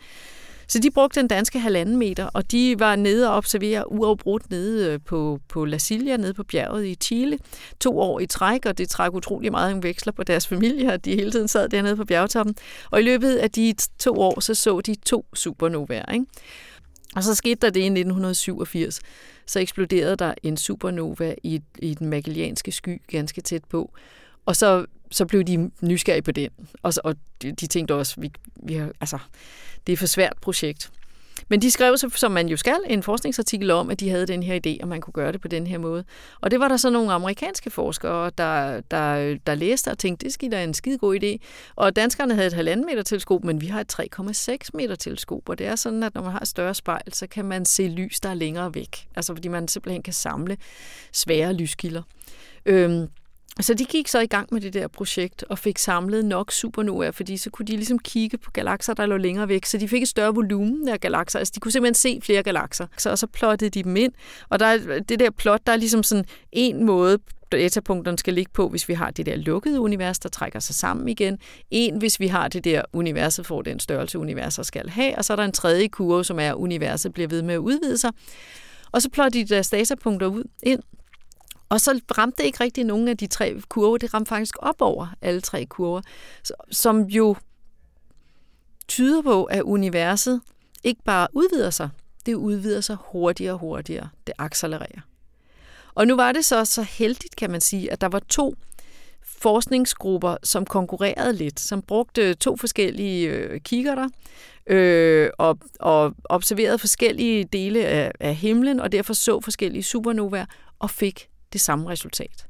Så 0.68 0.78
de 0.78 0.90
brugte 0.90 1.20
den 1.20 1.28
danske 1.28 1.58
halvanden 1.58 1.96
meter, 1.96 2.24
og 2.24 2.50
de 2.52 2.74
var 2.78 2.96
nede 2.96 3.30
og 3.30 3.36
observere 3.36 3.92
uafbrudt 3.92 4.50
nede 4.50 4.92
øh, 4.92 5.00
på, 5.06 5.40
på 5.48 5.64
La 5.64 5.78
Silla, 5.78 6.16
nede 6.16 6.34
på 6.34 6.44
bjerget 6.44 6.86
i 6.86 6.94
Chile, 6.94 7.38
to 7.80 7.98
år 7.98 8.20
i 8.20 8.26
træk, 8.26 8.66
og 8.66 8.78
det 8.78 8.88
trak 8.88 9.14
utrolig 9.14 9.50
meget 9.50 9.72
en 9.72 9.82
veksler 9.82 10.12
på 10.12 10.22
deres 10.22 10.46
familie, 10.52 10.92
at 10.92 11.04
de 11.04 11.14
hele 11.14 11.30
tiden 11.30 11.48
sad 11.48 11.68
dernede 11.68 11.96
på 11.96 12.04
bjergtoppen. 12.04 12.54
Og 12.90 13.00
i 13.00 13.02
løbet 13.02 13.36
af 13.36 13.50
de 13.50 13.74
to 13.98 14.12
år, 14.12 14.40
så 14.40 14.54
så 14.54 14.80
de 14.80 14.94
to 14.94 15.26
supernovaer. 15.34 16.12
Ikke? 16.12 16.26
Og 17.16 17.22
så 17.22 17.34
skete 17.34 17.60
der 17.60 17.70
det 17.70 17.80
i 17.80 17.84
1987. 17.84 19.00
Så 19.46 19.60
eksploderede 19.60 20.16
der 20.16 20.34
en 20.42 20.56
supernova 20.56 21.34
i, 21.42 21.62
i 21.78 21.94
den 21.94 22.10
Magellanske 22.10 22.72
sky 22.72 23.02
ganske 23.08 23.40
tæt 23.40 23.64
på. 23.64 23.92
Og 24.46 24.56
så, 24.56 24.86
så 25.10 25.26
blev 25.26 25.44
de 25.44 25.70
nysgerrige 25.82 26.22
på 26.22 26.32
den. 26.32 26.50
Og, 26.82 26.94
så, 26.94 27.00
og 27.04 27.16
de, 27.42 27.52
de 27.52 27.66
tænkte 27.66 27.94
også, 27.94 28.20
vi, 28.20 28.32
vi 28.62 28.74
har, 28.74 28.92
altså, 29.00 29.18
det 29.86 29.92
er 29.92 29.96
for 29.96 30.06
svært 30.06 30.36
projekt. 30.40 30.90
Men 31.48 31.62
de 31.62 31.70
skrev, 31.70 31.96
som 31.98 32.32
man 32.32 32.48
jo 32.48 32.56
skal, 32.56 32.76
en 32.86 33.02
forskningsartikel 33.02 33.70
om, 33.70 33.90
at 33.90 34.00
de 34.00 34.10
havde 34.10 34.26
den 34.26 34.42
her 34.42 34.60
idé, 34.66 34.82
og 34.82 34.88
man 34.88 35.00
kunne 35.00 35.12
gøre 35.12 35.32
det 35.32 35.40
på 35.40 35.48
den 35.48 35.66
her 35.66 35.78
måde. 35.78 36.04
Og 36.40 36.50
det 36.50 36.60
var 36.60 36.68
der 36.68 36.76
så 36.76 36.90
nogle 36.90 37.12
amerikanske 37.12 37.70
forskere, 37.70 38.30
der, 38.38 38.80
der, 38.80 39.36
der 39.46 39.54
læste 39.54 39.90
og 39.90 39.98
tænkte, 39.98 40.24
det 40.24 40.32
skal 40.32 40.50
da 40.50 40.64
en 40.64 40.74
skide 40.74 40.98
god 40.98 41.16
idé. 41.22 41.46
Og 41.76 41.96
danskerne 41.96 42.34
havde 42.34 42.46
et 42.46 42.52
halvanden 42.52 42.86
meter 42.86 43.02
teleskop, 43.02 43.44
men 43.44 43.60
vi 43.60 43.66
har 43.66 43.80
et 43.80 44.00
3,6 44.18 44.70
meter 44.74 44.94
teleskop, 44.94 45.48
og 45.48 45.58
det 45.58 45.66
er 45.66 45.76
sådan, 45.76 46.02
at 46.02 46.14
når 46.14 46.22
man 46.22 46.32
har 46.32 46.40
et 46.40 46.48
større 46.48 46.74
spejl, 46.74 47.12
så 47.12 47.26
kan 47.26 47.44
man 47.44 47.64
se 47.64 47.88
lys, 47.88 48.20
der 48.20 48.28
er 48.28 48.34
længere 48.34 48.74
væk. 48.74 49.08
Altså 49.16 49.34
fordi 49.34 49.48
man 49.48 49.68
simpelthen 49.68 50.02
kan 50.02 50.12
samle 50.12 50.56
svære 51.12 51.52
lyskilder. 51.52 52.02
Øhm, 52.66 53.08
så 53.60 53.74
de 53.74 53.84
gik 53.84 54.08
så 54.08 54.20
i 54.20 54.26
gang 54.26 54.48
med 54.52 54.60
det 54.60 54.72
der 54.72 54.88
projekt 54.88 55.44
og 55.48 55.58
fik 55.58 55.78
samlet 55.78 56.24
nok 56.24 56.52
supernovaer, 56.52 57.10
fordi 57.10 57.36
så 57.36 57.50
kunne 57.50 57.66
de 57.66 57.76
ligesom 57.76 57.98
kigge 57.98 58.38
på 58.38 58.50
galakser, 58.50 58.94
der 58.94 59.06
lå 59.06 59.16
længere 59.16 59.48
væk, 59.48 59.64
så 59.64 59.78
de 59.78 59.88
fik 59.88 60.02
et 60.02 60.08
større 60.08 60.34
volumen 60.34 60.88
af 60.88 61.00
galakser. 61.00 61.38
Altså 61.38 61.52
de 61.54 61.60
kunne 61.60 61.72
simpelthen 61.72 61.94
se 61.94 62.20
flere 62.22 62.42
galakser. 62.42 62.86
Så, 62.98 63.10
og 63.10 63.18
så 63.18 63.26
plottede 63.26 63.70
de 63.70 63.82
dem 63.82 63.96
ind, 63.96 64.12
og 64.48 64.58
der 64.58 64.66
er, 64.66 65.00
det 65.08 65.18
der 65.18 65.30
plot, 65.30 65.60
der 65.66 65.72
er 65.72 65.76
ligesom 65.76 66.02
sådan 66.02 66.24
en 66.52 66.84
måde, 66.84 67.18
datapunkterne 67.52 68.18
skal 68.18 68.34
ligge 68.34 68.52
på, 68.54 68.68
hvis 68.68 68.88
vi 68.88 68.94
har 68.94 69.10
det 69.10 69.26
der 69.26 69.36
lukkede 69.36 69.80
univers, 69.80 70.18
der 70.18 70.28
trækker 70.28 70.60
sig 70.60 70.74
sammen 70.74 71.08
igen. 71.08 71.38
En, 71.70 71.98
hvis 71.98 72.20
vi 72.20 72.26
har 72.26 72.48
det 72.48 72.64
der 72.64 72.82
universet 72.92 73.46
får 73.46 73.62
den 73.62 73.80
størrelse, 73.80 74.18
universet 74.18 74.66
skal 74.66 74.88
have. 74.88 75.18
Og 75.18 75.24
så 75.24 75.32
er 75.32 75.36
der 75.36 75.44
en 75.44 75.52
tredje 75.52 75.88
kurve, 75.88 76.24
som 76.24 76.38
er, 76.38 76.50
at 76.50 76.54
universet 76.54 77.12
bliver 77.12 77.28
ved 77.28 77.42
med 77.42 77.54
at 77.54 77.58
udvide 77.58 77.98
sig. 77.98 78.10
Og 78.92 79.02
så 79.02 79.10
plotter 79.10 79.42
de 79.42 79.54
deres 79.54 79.70
datapunkter 79.70 80.26
ud 80.26 80.44
ind, 80.62 80.82
og 81.68 81.80
så 81.80 82.00
ramte 82.18 82.38
det 82.38 82.44
ikke 82.44 82.64
rigtig 82.64 82.84
nogen 82.84 83.08
af 83.08 83.16
de 83.16 83.26
tre 83.26 83.60
kurver. 83.68 83.98
Det 83.98 84.14
ramte 84.14 84.28
faktisk 84.28 84.56
op 84.58 84.82
over 84.82 85.06
alle 85.22 85.40
tre 85.40 85.64
kurver, 85.64 86.00
som 86.70 87.02
jo 87.02 87.36
tyder 88.88 89.22
på, 89.22 89.44
at 89.44 89.62
universet 89.62 90.40
ikke 90.84 91.02
bare 91.04 91.28
udvider 91.32 91.70
sig, 91.70 91.88
det 92.26 92.34
udvider 92.34 92.80
sig 92.80 92.96
hurtigere 93.00 93.52
og 93.52 93.58
hurtigere. 93.58 94.08
Det 94.26 94.34
accelererer. 94.38 95.00
Og 95.94 96.06
nu 96.06 96.16
var 96.16 96.32
det 96.32 96.44
så 96.44 96.64
så 96.64 96.82
heldigt, 96.82 97.36
kan 97.36 97.50
man 97.50 97.60
sige, 97.60 97.92
at 97.92 98.00
der 98.00 98.08
var 98.08 98.22
to 98.28 98.54
forskningsgrupper, 99.22 100.36
som 100.42 100.66
konkurrerede 100.66 101.32
lidt, 101.32 101.60
som 101.60 101.82
brugte 101.82 102.34
to 102.34 102.56
forskellige 102.56 103.28
øh, 103.28 103.60
kikkerter 103.60 104.08
øh, 104.66 105.30
og, 105.38 105.58
og 105.80 106.14
observerede 106.24 106.78
forskellige 106.78 107.44
dele 107.44 107.86
af, 107.86 108.12
af 108.20 108.34
himlen, 108.34 108.80
og 108.80 108.92
derfor 108.92 109.14
så 109.14 109.40
forskellige 109.40 109.82
supernovaer 109.82 110.46
og 110.78 110.90
fik 110.90 111.28
det 111.52 111.60
samme 111.60 111.88
resultat. 111.88 112.46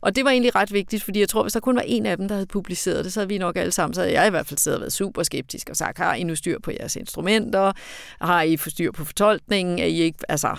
Og 0.00 0.16
det 0.16 0.24
var 0.24 0.30
egentlig 0.30 0.54
ret 0.54 0.72
vigtigt, 0.72 1.02
fordi 1.02 1.20
jeg 1.20 1.28
tror, 1.28 1.42
hvis 1.42 1.52
der 1.52 1.60
kun 1.60 1.76
var 1.76 1.82
en 1.86 2.06
af 2.06 2.16
dem, 2.16 2.28
der 2.28 2.34
havde 2.34 2.46
publiceret 2.46 3.04
det, 3.04 3.12
så 3.12 3.20
havde 3.20 3.28
vi 3.28 3.38
nok 3.38 3.56
alle 3.56 3.72
sammen, 3.72 3.94
så 3.94 4.00
havde 4.00 4.12
jeg 4.12 4.26
i 4.26 4.30
hvert 4.30 4.46
fald 4.46 4.58
siddet 4.58 4.76
og 4.76 4.80
været 4.80 4.92
super 4.92 5.22
skeptisk 5.22 5.70
og 5.70 5.76
sagt, 5.76 5.98
har 5.98 6.14
I 6.14 6.22
nu 6.22 6.34
styr 6.34 6.58
på 6.58 6.70
jeres 6.70 6.96
instrumenter? 6.96 7.72
Har 8.20 8.42
I 8.42 8.56
styr 8.56 8.92
på 8.92 9.04
fortolkningen? 9.04 9.78
Er 9.78 9.84
I 9.84 10.00
ikke, 10.00 10.18
altså, 10.28 10.56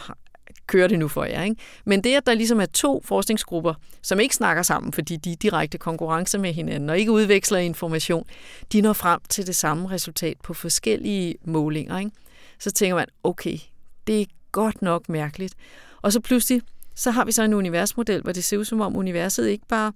kører 0.68 0.88
det 0.88 1.00
nu 1.00 1.08
for 1.08 1.24
jer. 1.24 1.44
Ikke? 1.44 1.56
Men 1.86 2.04
det, 2.04 2.16
at 2.16 2.26
der 2.26 2.34
ligesom 2.34 2.60
er 2.60 2.66
to 2.66 3.02
forskningsgrupper, 3.06 3.74
som 4.02 4.20
ikke 4.20 4.36
snakker 4.36 4.64
sammen, 4.64 4.94
fordi 4.94 5.16
de 5.16 5.32
er 5.32 5.36
direkte 5.36 5.78
konkurrence 5.78 6.38
med 6.38 6.54
hinanden 6.54 6.90
og 6.90 7.00
ikke 7.00 7.12
udveksler 7.12 7.58
information, 7.58 8.28
de 8.72 8.82
når 8.82 8.94
frem 8.94 9.20
til 9.30 9.48
det 9.48 9.56
samme 9.56 9.90
resultat 9.90 10.38
på 10.44 10.54
forskellige 10.54 11.36
målinger. 11.46 12.00
Ikke? 12.00 12.12
Så 12.60 12.72
tænker 12.72 12.96
man, 12.96 13.08
okay, 13.24 13.58
det 14.08 14.22
er 14.22 14.26
godt 14.52 14.82
nok 14.82 15.10
mærkeligt. 15.10 15.54
Og 16.02 16.14
så 16.14 16.20
pludselig 16.20 16.62
så 16.96 17.12
har 17.12 17.26
vi 17.26 17.32
så 17.32 17.44
en 17.44 17.54
universmodel, 17.54 18.22
hvor 18.22 18.32
det 18.32 18.44
ser 18.44 18.58
ud 18.58 18.66
som 18.66 18.82
om 18.82 18.98
universet 18.98 19.48
ikke 19.48 19.66
bare 19.68 19.92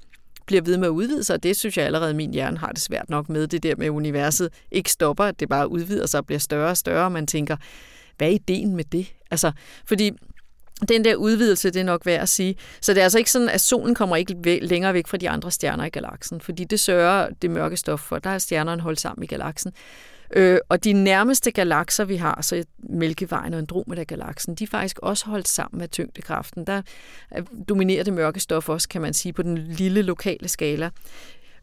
bliver 0.45 0.61
ved 0.61 0.77
med 0.77 0.87
at 0.87 0.91
udvide 0.91 1.23
sig, 1.23 1.33
og 1.33 1.43
det 1.43 1.57
synes 1.57 1.77
jeg 1.77 1.85
allerede, 1.85 2.13
min 2.13 2.33
hjerne 2.33 2.57
har 2.57 2.71
det 2.71 2.81
svært 2.81 3.09
nok 3.09 3.29
med, 3.29 3.47
det 3.47 3.63
der 3.63 3.75
med, 3.75 3.85
at 3.85 3.89
universet 3.89 4.49
ikke 4.71 4.91
stopper, 4.91 5.23
at 5.23 5.39
det 5.39 5.49
bare 5.49 5.71
udvider 5.71 6.05
sig 6.07 6.17
og 6.17 6.25
bliver 6.25 6.39
større 6.39 6.69
og 6.69 6.77
større, 6.77 7.05
og 7.05 7.11
man 7.11 7.27
tænker, 7.27 7.57
hvad 8.17 8.27
er 8.27 8.31
ideen 8.31 8.75
med 8.75 8.83
det? 8.83 9.13
Altså, 9.31 9.51
fordi 9.85 10.11
den 10.89 11.05
der 11.05 11.15
udvidelse, 11.15 11.69
det 11.69 11.79
er 11.79 11.83
nok 11.83 12.05
værd 12.05 12.21
at 12.21 12.29
sige. 12.29 12.55
Så 12.81 12.93
det 12.93 12.99
er 12.99 13.03
altså 13.03 13.17
ikke 13.17 13.31
sådan, 13.31 13.49
at 13.49 13.61
solen 13.61 13.95
kommer 13.95 14.15
ikke 14.15 14.59
længere 14.61 14.93
væk 14.93 15.07
fra 15.07 15.17
de 15.17 15.29
andre 15.29 15.51
stjerner 15.51 15.85
i 15.85 15.89
galaksen, 15.89 16.41
fordi 16.41 16.63
det 16.63 16.79
sørger 16.79 17.29
det 17.41 17.51
mørke 17.51 17.77
stof 17.77 17.99
for. 17.99 18.19
Der 18.19 18.29
er 18.29 18.37
stjernerne 18.37 18.81
holdt 18.81 18.99
sammen 18.99 19.23
i 19.23 19.27
galaksen. 19.27 19.73
Øh, 20.31 20.59
og 20.69 20.83
de 20.83 20.93
nærmeste 20.93 21.51
galakser, 21.51 22.05
vi 22.05 22.15
har, 22.15 22.41
så 22.41 22.63
Mælkevejen 22.79 23.53
og 23.53 23.59
Andromeda-galaksen, 23.59 24.55
de 24.55 24.63
er 24.63 24.67
faktisk 24.67 24.99
også 24.99 25.25
holdt 25.25 25.47
sammen 25.47 25.81
af 25.81 25.89
tyngdekraften. 25.89 26.67
Der 26.67 26.81
dominerer 27.69 28.03
det 28.03 28.13
mørke 28.13 28.39
stof 28.39 28.69
også, 28.69 28.89
kan 28.89 29.01
man 29.01 29.13
sige, 29.13 29.33
på 29.33 29.41
den 29.41 29.57
lille 29.57 30.01
lokale 30.01 30.47
skala. 30.49 30.89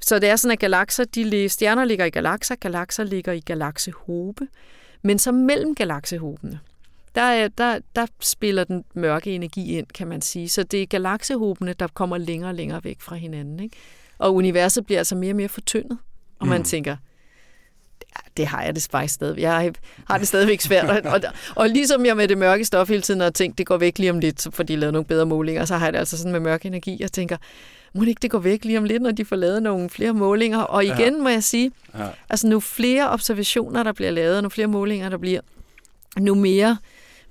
Så 0.00 0.18
det 0.18 0.28
er 0.28 0.36
sådan, 0.36 0.52
at 0.52 0.58
galakser, 0.58 1.04
de, 1.04 1.48
stjerner 1.48 1.84
ligger 1.84 2.04
i 2.04 2.10
galakser, 2.10 2.54
galakser 2.54 3.04
ligger 3.04 3.32
i 3.32 3.40
galaksehobe, 3.40 4.48
men 5.02 5.18
så 5.18 5.32
mellem 5.32 5.74
galaksehobene, 5.74 6.60
der, 7.14 7.48
der, 7.48 7.78
der 7.96 8.06
spiller 8.20 8.64
den 8.64 8.84
mørke 8.94 9.30
energi 9.30 9.78
ind, 9.78 9.86
kan 9.86 10.08
man 10.08 10.22
sige. 10.22 10.48
Så 10.48 10.62
det 10.62 10.82
er 10.82 10.86
galaksehobene, 10.86 11.72
der 11.72 11.86
kommer 11.94 12.18
længere 12.18 12.50
og 12.50 12.54
længere 12.54 12.84
væk 12.84 13.00
fra 13.00 13.16
hinanden. 13.16 13.60
Ikke? 13.60 13.76
Og 14.18 14.34
universet 14.34 14.86
bliver 14.86 14.98
altså 14.98 15.14
mere 15.14 15.32
og 15.32 15.36
mere 15.36 15.48
fortyndet. 15.48 15.98
Og 16.38 16.46
man 16.46 16.58
mm. 16.58 16.64
tænker, 16.64 16.96
det 18.36 18.46
har 18.46 18.62
jeg 18.62 18.74
det 18.74 18.88
faktisk 18.90 19.14
stadig. 19.14 19.40
Jeg 19.40 19.72
har 20.08 20.18
det 20.18 20.28
stadigvæk 20.28 20.60
svært. 20.60 21.06
Og, 21.06 21.20
og 21.54 21.68
ligesom 21.68 22.06
jeg 22.06 22.16
med 22.16 22.28
det 22.28 22.38
mørke 22.38 22.64
stof 22.64 22.88
hele 22.88 23.02
tiden 23.02 23.20
har 23.20 23.30
tænkt, 23.30 23.58
det 23.58 23.66
går 23.66 23.76
væk 23.76 23.98
lige 23.98 24.10
om 24.10 24.18
lidt, 24.18 24.46
for 24.52 24.62
de 24.62 24.76
lavet 24.76 24.92
nogle 24.92 25.04
bedre 25.04 25.26
målinger, 25.26 25.64
så 25.64 25.76
har 25.76 25.86
jeg 25.86 25.92
det 25.92 25.98
altså 25.98 26.18
sådan 26.18 26.32
med 26.32 26.40
mørk 26.40 26.66
energi. 26.66 26.96
Jeg 27.00 27.12
tænker, 27.12 27.36
må 27.94 28.00
det 28.00 28.08
ikke 28.08 28.22
det 28.22 28.30
går 28.30 28.38
væk 28.38 28.64
lige 28.64 28.78
om 28.78 28.84
lidt, 28.84 29.02
når 29.02 29.10
de 29.10 29.24
får 29.24 29.36
lavet 29.36 29.62
nogle 29.62 29.90
flere 29.90 30.12
målinger? 30.12 30.58
Og 30.58 30.84
igen 30.84 31.16
ja. 31.16 31.22
må 31.22 31.28
jeg 31.28 31.44
sige, 31.44 31.70
ja. 31.98 32.06
altså 32.30 32.46
nu 32.46 32.60
flere 32.60 33.10
observationer, 33.10 33.82
der 33.82 33.92
bliver 33.92 34.10
lavet, 34.10 34.42
nu 34.42 34.48
flere 34.48 34.66
målinger, 34.66 35.08
der 35.08 35.18
bliver, 35.18 35.40
nu 36.18 36.34
mere 36.34 36.76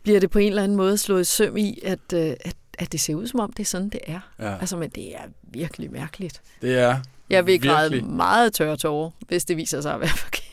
bliver 0.04 0.20
det 0.20 0.30
på 0.30 0.40
en 0.40 0.48
eller 0.48 0.64
anden 0.64 0.78
måde 0.78 0.98
slået 0.98 1.28
søm 1.28 1.58
i, 1.58 1.80
at, 1.84 2.14
øh, 2.14 2.34
at, 2.46 2.56
at 2.80 2.92
det 2.92 3.00
ser 3.00 3.16
ud 3.16 3.28
som 3.28 3.40
om, 3.40 3.54
det 3.54 3.64
er 3.64 3.68
sådan, 3.68 3.90
det 3.90 4.00
er. 4.08 4.20
Ja. 4.40 4.58
Altså, 4.60 4.78
men 4.78 4.90
det 4.90 5.16
er 5.16 5.22
virkelig 5.44 5.92
mærkeligt. 5.92 6.42
Det 6.62 6.80
er 6.80 7.00
Jeg 7.30 7.46
vil 7.46 7.62
græde 7.62 8.02
meget 8.02 8.54
tørre 8.54 8.78
tårer, 8.78 9.12
hvis 9.28 9.46
det 9.46 9.58
viser 9.58 9.82
sig 9.82 9.94
at 9.94 10.00
være 10.00 10.10
forkert. 10.10 10.45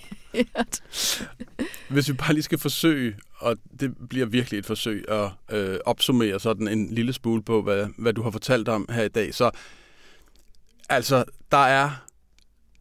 Hvis 1.89 2.09
vi 2.09 2.13
bare 2.13 2.33
lige 2.33 2.43
skal 2.43 2.59
forsøge, 2.59 3.17
og 3.39 3.57
det 3.81 3.95
bliver 4.09 4.27
virkelig 4.27 4.59
et 4.59 4.67
forsøg 4.67 5.05
at 5.09 5.31
øh, 5.53 5.79
opsummere 5.85 6.41
sådan 6.41 6.69
en 6.69 6.95
lille 6.95 7.13
smule 7.13 7.43
på, 7.43 7.63
hvad, 7.63 7.87
hvad 7.99 8.13
du 8.13 8.23
har 8.23 8.31
fortalt 8.31 8.69
om 8.69 8.89
her 8.91 9.03
i 9.03 9.09
dag, 9.09 9.35
så 9.35 9.51
altså, 10.89 11.25
der 11.51 11.65
er 11.67 11.91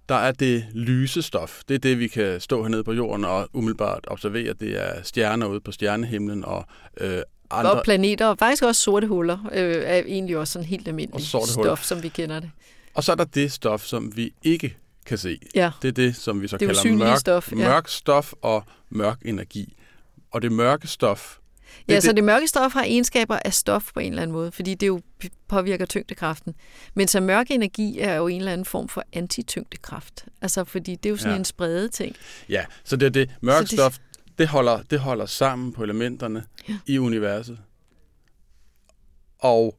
der 0.10 0.18
er 0.18 0.32
det 0.32 0.66
lyse 0.74 1.22
stof. 1.22 1.62
Det 1.68 1.76
er 1.76 1.80
det, 1.80 2.00
vi 2.00 2.08
kan 2.08 2.42
stå 2.42 2.64
hernede 2.64 2.84
på 2.84 2.94
jorden 2.94 3.26
og 3.26 3.50
umiddelbart 3.54 4.06
observere. 4.08 4.54
Det 4.54 4.82
er 4.82 5.04
stjerner 5.04 5.48
ude 5.48 5.60
på 5.60 5.72
stjernehimlen 5.72 6.46
og 6.46 6.66
øh, 6.98 7.22
andre... 7.50 7.72
Og 7.72 7.84
planeter, 7.84 8.28
og 8.28 8.38
faktisk 8.38 8.64
også 8.64 8.82
sorte 8.82 9.08
huller, 9.08 9.38
øh, 9.52 9.84
er 9.86 9.98
egentlig 9.98 10.38
også 10.38 10.54
sådan 10.54 10.68
helt 10.68 10.88
almindeligt 10.88 11.28
stof, 11.28 11.84
som 11.84 12.04
vi 12.04 12.10
kender 12.10 12.40
det. 12.40 12.52
Og 12.94 13.04
så 13.04 13.12
er 13.12 13.16
der 13.16 13.24
det 13.24 13.52
stof, 13.52 13.82
som 13.82 14.18
vi 14.18 14.34
ikke 14.44 14.78
kan 15.06 15.18
se. 15.18 15.40
Ja. 15.56 15.72
Det 15.82 15.88
er 15.88 15.92
det, 15.92 16.16
som 16.16 16.42
vi 16.42 16.48
så 16.48 16.58
det 16.58 16.68
kalder 16.68 16.96
mørk 16.96 17.20
stof, 17.20 17.52
ja. 17.52 17.56
mørk 17.58 17.88
stof 17.88 18.34
og 18.42 18.64
mørk 18.90 19.18
energi. 19.26 19.78
Og 20.32 20.42
det 20.42 20.52
mørke 20.52 20.88
stof... 20.88 21.38
Det, 21.72 21.94
ja, 21.94 21.96
det, 21.96 22.04
så 22.04 22.12
det 22.12 22.24
mørke 22.24 22.48
stof 22.48 22.74
har 22.74 22.84
egenskaber 22.84 23.40
af 23.46 23.54
stof 23.54 23.92
på 23.94 24.00
en 24.00 24.12
eller 24.12 24.22
anden 24.22 24.34
måde, 24.34 24.52
fordi 24.52 24.76
det 24.76 24.88
jo 24.88 25.02
påvirker 25.48 25.86
tyngdekraften. 25.86 26.56
Men 26.94 27.08
så 27.08 27.20
mørk 27.20 27.52
energi 27.52 28.00
er 28.00 28.16
jo 28.16 28.28
en 28.28 28.38
eller 28.38 28.54
anden 28.54 28.66
form 28.66 28.88
for 28.88 29.04
antityngdekraft. 29.14 30.26
Altså, 30.42 30.64
fordi 30.64 30.96
det 30.96 31.06
er 31.06 31.10
jo 31.10 31.18
sådan 31.18 31.32
ja. 31.32 31.38
en 31.38 31.46
spredet 31.46 31.92
ting. 31.92 32.16
Ja, 32.50 32.66
så 32.84 32.96
det 32.96 33.06
er 33.06 33.10
det. 33.10 33.36
Mørk 33.42 33.62
det, 33.62 33.72
stof, 33.72 33.98
det 34.38 34.48
holder, 34.48 34.82
det 34.82 35.00
holder 35.00 35.26
sammen 35.26 35.74
på 35.74 35.84
elementerne 35.84 36.46
ja. 36.70 36.78
i 36.86 36.98
universet. 36.98 37.60
Og 39.40 39.78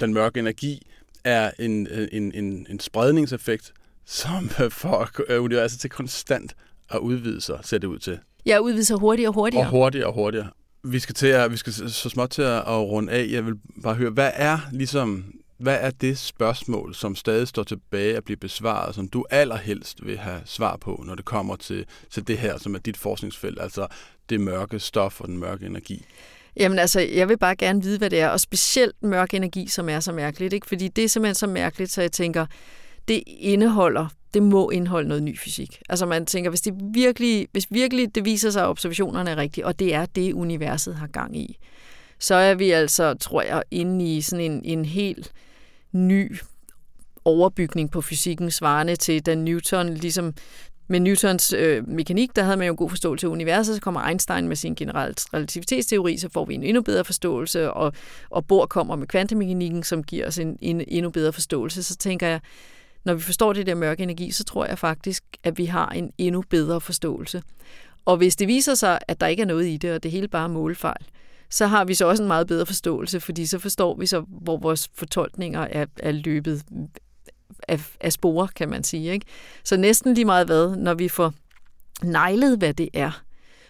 den 0.00 0.14
mørke 0.14 0.40
energi 0.40 0.86
er 1.24 1.50
en, 1.58 1.88
en, 2.12 2.32
en, 2.34 2.66
en 2.70 2.80
spredningseffekt, 2.80 3.72
som 4.04 4.48
får 4.70 5.08
universet 5.38 5.80
til 5.80 5.90
konstant 5.90 6.56
at 6.90 6.98
udvide 6.98 7.40
sig, 7.40 7.58
ser 7.62 7.78
det 7.78 7.86
ud 7.86 7.98
til. 7.98 8.18
Ja, 8.46 8.58
udvide 8.58 8.84
sig 8.84 8.96
hurtigere 8.96 9.30
og 9.30 9.34
hurtigere. 9.34 9.66
Og 9.66 9.70
hurtigere 9.70 10.06
og 10.06 10.14
hurtigere. 10.14 10.48
Vi 10.82 10.98
skal, 10.98 11.14
til 11.14 11.26
at, 11.26 11.50
vi 11.50 11.56
skal 11.56 11.72
så 11.72 12.08
småt 12.08 12.30
til 12.30 12.42
at, 12.42 12.56
at 12.56 12.66
runde 12.66 13.12
af. 13.12 13.26
Jeg 13.30 13.46
vil 13.46 13.54
bare 13.82 13.94
høre, 13.94 14.10
hvad 14.10 14.30
er 14.34 14.58
ligesom 14.72 15.24
hvad 15.58 15.78
er 15.80 15.90
det 15.90 16.18
spørgsmål, 16.18 16.94
som 16.94 17.16
stadig 17.16 17.48
står 17.48 17.62
tilbage 17.62 18.16
at 18.16 18.24
blive 18.24 18.36
besvaret, 18.36 18.94
som 18.94 19.08
du 19.08 19.24
allerhelst 19.30 20.06
vil 20.06 20.18
have 20.18 20.40
svar 20.44 20.76
på, 20.76 21.02
når 21.06 21.14
det 21.14 21.24
kommer 21.24 21.56
til, 21.56 21.86
til 22.10 22.26
det 22.26 22.38
her, 22.38 22.58
som 22.58 22.74
er 22.74 22.78
dit 22.78 22.96
forskningsfelt, 22.96 23.60
altså 23.60 23.86
det 24.28 24.40
mørke 24.40 24.78
stof 24.78 25.20
og 25.20 25.28
den 25.28 25.38
mørke 25.38 25.66
energi? 25.66 26.04
Jamen 26.56 26.78
altså, 26.78 27.00
jeg 27.00 27.28
vil 27.28 27.38
bare 27.38 27.56
gerne 27.56 27.82
vide, 27.82 27.98
hvad 27.98 28.10
det 28.10 28.20
er, 28.20 28.28
og 28.28 28.40
specielt 28.40 29.02
mørk 29.02 29.34
energi, 29.34 29.66
som 29.68 29.88
er 29.88 30.00
så 30.00 30.12
mærkeligt, 30.12 30.52
ikke? 30.52 30.66
fordi 30.66 30.88
det 30.88 31.04
er 31.04 31.08
simpelthen 31.08 31.34
så 31.34 31.46
mærkeligt, 31.46 31.90
så 31.90 32.00
jeg 32.00 32.12
tænker, 32.12 32.46
det 33.08 33.22
indeholder, 33.26 34.06
det 34.34 34.42
må 34.42 34.70
indeholde 34.70 35.08
noget 35.08 35.22
ny 35.22 35.38
fysik. 35.38 35.82
Altså 35.88 36.06
man 36.06 36.26
tænker, 36.26 36.50
hvis 36.50 36.60
det 36.60 36.74
virkelig, 36.94 37.48
hvis 37.52 37.66
virkelig 37.70 38.14
det 38.14 38.24
viser 38.24 38.50
sig, 38.50 38.62
at 38.62 38.68
observationerne 38.68 39.30
er 39.30 39.36
rigtige, 39.36 39.66
og 39.66 39.78
det 39.78 39.94
er 39.94 40.06
det, 40.06 40.32
universet 40.32 40.94
har 40.94 41.06
gang 41.06 41.36
i, 41.36 41.58
så 42.18 42.34
er 42.34 42.54
vi 42.54 42.70
altså, 42.70 43.14
tror 43.14 43.42
jeg, 43.42 43.62
inde 43.70 44.16
i 44.16 44.20
sådan 44.20 44.44
en, 44.44 44.60
en 44.64 44.84
helt 44.84 45.32
ny 45.92 46.36
overbygning 47.24 47.90
på 47.90 48.00
fysikken, 48.00 48.50
svarende 48.50 48.96
til, 48.96 49.26
da 49.26 49.34
Newton 49.34 49.94
ligesom 49.94 50.34
med 50.88 51.00
Newtons 51.00 51.52
øh, 51.52 51.88
mekanik, 51.88 52.36
der 52.36 52.42
havde 52.42 52.56
man 52.56 52.66
jo 52.66 52.72
en 52.72 52.76
god 52.76 52.90
forståelse 52.90 53.26
af 53.26 53.30
universet, 53.30 53.74
så 53.74 53.80
kommer 53.80 54.00
Einstein 54.00 54.48
med 54.48 54.56
sin 54.56 54.74
generelle 54.74 55.14
relativitetsteori, 55.34 56.16
så 56.16 56.28
får 56.32 56.44
vi 56.44 56.54
en 56.54 56.62
endnu 56.62 56.82
bedre 56.82 57.04
forståelse, 57.04 57.72
og, 57.72 57.92
og 58.30 58.46
Bohr 58.46 58.66
kommer 58.66 58.96
med 58.96 59.06
kvantemekanikken, 59.06 59.82
som 59.82 60.02
giver 60.02 60.26
os 60.26 60.38
en, 60.38 60.58
en 60.60 60.84
endnu 60.88 61.10
bedre 61.10 61.32
forståelse. 61.32 61.82
Så 61.82 61.96
tænker 61.96 62.26
jeg, 62.26 62.40
når 63.04 63.14
vi 63.14 63.20
forstår 63.20 63.52
det 63.52 63.66
der 63.66 63.74
mørke 63.74 64.02
energi, 64.02 64.30
så 64.30 64.44
tror 64.44 64.66
jeg 64.66 64.78
faktisk, 64.78 65.24
at 65.42 65.58
vi 65.58 65.64
har 65.64 65.88
en 65.88 66.12
endnu 66.18 66.44
bedre 66.50 66.80
forståelse. 66.80 67.42
Og 68.04 68.16
hvis 68.16 68.36
det 68.36 68.48
viser 68.48 68.74
sig, 68.74 68.98
at 69.08 69.20
der 69.20 69.26
ikke 69.26 69.42
er 69.42 69.46
noget 69.46 69.66
i 69.66 69.76
det, 69.76 69.92
og 69.92 70.02
det 70.02 70.10
hele 70.10 70.28
bare 70.28 70.44
er 70.44 70.48
målfejl, 70.48 71.04
så 71.50 71.66
har 71.66 71.84
vi 71.84 71.94
så 71.94 72.08
også 72.08 72.22
en 72.22 72.26
meget 72.26 72.46
bedre 72.46 72.66
forståelse, 72.66 73.20
fordi 73.20 73.46
så 73.46 73.58
forstår 73.58 73.96
vi 73.96 74.06
så, 74.06 74.24
hvor 74.28 74.56
vores 74.56 74.90
fortolkninger 74.94 75.60
er, 75.60 75.86
er 75.98 76.12
løbet 76.12 76.62
af, 77.68 77.80
af 78.00 78.12
spore, 78.12 78.48
kan 78.56 78.68
man 78.68 78.84
sige. 78.84 79.12
Ikke? 79.12 79.26
Så 79.64 79.76
næsten 79.76 80.14
lige 80.14 80.24
meget 80.24 80.46
hvad, 80.46 80.76
når 80.76 80.94
vi 80.94 81.08
får 81.08 81.32
nejlet, 82.02 82.58
hvad 82.58 82.74
det 82.74 82.88
er, 82.92 83.22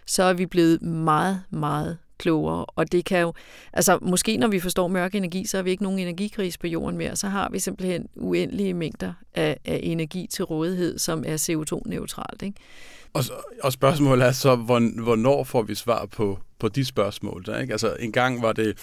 så 0.07 0.22
er 0.22 0.33
vi 0.33 0.46
blevet 0.46 0.83
meget, 0.83 1.42
meget 1.50 1.98
klogere. 2.18 2.64
Og 2.64 2.92
det 2.92 3.04
kan 3.04 3.20
jo, 3.20 3.33
altså 3.72 3.98
måske 4.02 4.37
når 4.37 4.48
vi 4.48 4.61
forstår 4.61 4.88
mørk 4.88 5.14
energi, 5.14 5.46
så 5.46 5.57
har 5.57 5.62
vi 5.62 5.70
ikke 5.70 5.83
nogen 5.83 5.98
energikris 5.98 6.59
på 6.59 6.66
jorden 6.66 6.98
mere. 6.98 7.16
Så 7.16 7.28
har 7.28 7.48
vi 7.52 7.59
simpelthen 7.59 8.09
uendelige 8.16 8.74
mængder 8.74 9.12
af, 9.35 9.59
af 9.64 9.80
energi 9.83 10.26
til 10.30 10.44
rådighed, 10.44 10.98
som 10.98 11.24
er 11.26 11.37
CO2-neutralt. 11.37 12.42
Ikke? 12.42 12.61
Og, 13.12 13.24
og 13.62 13.72
spørgsmålet 13.72 14.26
er 14.26 14.33
så, 14.33 14.57
hvornår 14.57 15.44
får 15.44 15.62
vi 15.62 15.74
svar 15.74 16.07
på, 16.07 16.38
på 16.59 16.68
de 16.68 16.85
spørgsmål? 16.85 17.44
Der, 17.46 17.59
ikke? 17.59 17.72
Altså 17.72 17.96
en 18.00 18.12
gang 18.12 18.42
var 18.42 18.52
det, 18.52 18.78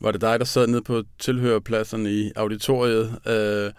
var 0.00 0.12
det 0.12 0.20
dig, 0.20 0.38
der 0.38 0.44
sad 0.44 0.66
nede 0.66 0.82
på 0.82 1.02
tilhørerpladserne 1.18 2.12
i 2.12 2.32
auditoriet, 2.36 3.18
øh, 3.26 3.72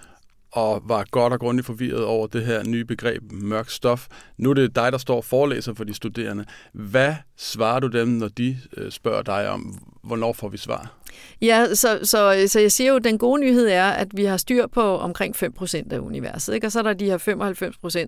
og 0.52 0.82
var 0.86 1.06
godt 1.12 1.34
og 1.34 1.40
grundigt 1.40 1.66
forvirret 1.66 2.06
over 2.06 2.28
det 2.28 2.46
her 2.46 2.64
nye 2.64 2.86
begreb 2.86 3.32
mørk 3.32 3.70
stof. 3.70 4.08
Nu 4.38 4.50
er 4.50 4.54
det 4.54 4.76
dig, 4.76 4.92
der 4.92 4.98
står 4.98 5.18
og 5.18 5.26
forelæser 5.26 5.74
for 5.74 5.84
de 5.84 5.94
studerende. 5.94 6.46
Hvad 6.74 7.16
svarer 7.42 7.80
du 7.80 7.88
dem, 7.88 8.08
når 8.08 8.28
de 8.28 8.58
øh, 8.78 8.92
spørger 8.92 9.22
dig 9.22 9.50
om, 9.50 9.78
hvornår 10.04 10.34
får 10.34 10.50
vi 10.50 10.58
svar? 10.58 10.94
Ja, 11.42 11.76
så, 11.76 12.00
så, 12.04 12.46
så 12.48 12.60
jeg 12.60 12.72
siger 12.72 12.90
jo, 12.90 12.96
at 12.96 13.04
den 13.04 13.18
gode 13.18 13.42
nyhed 13.42 13.68
er, 13.68 13.90
at 13.90 14.08
vi 14.14 14.26
har 14.26 14.38
styr 14.38 14.68
på 14.68 14.98
omkring 14.98 15.36
5% 15.36 15.94
af 15.94 16.00
universet. 16.00 16.54
Ikke? 16.54 16.68
Og 16.68 16.72
så 16.72 16.80
er 16.80 16.84
der 16.84 16.94
de 16.94 17.06
her 17.06 17.18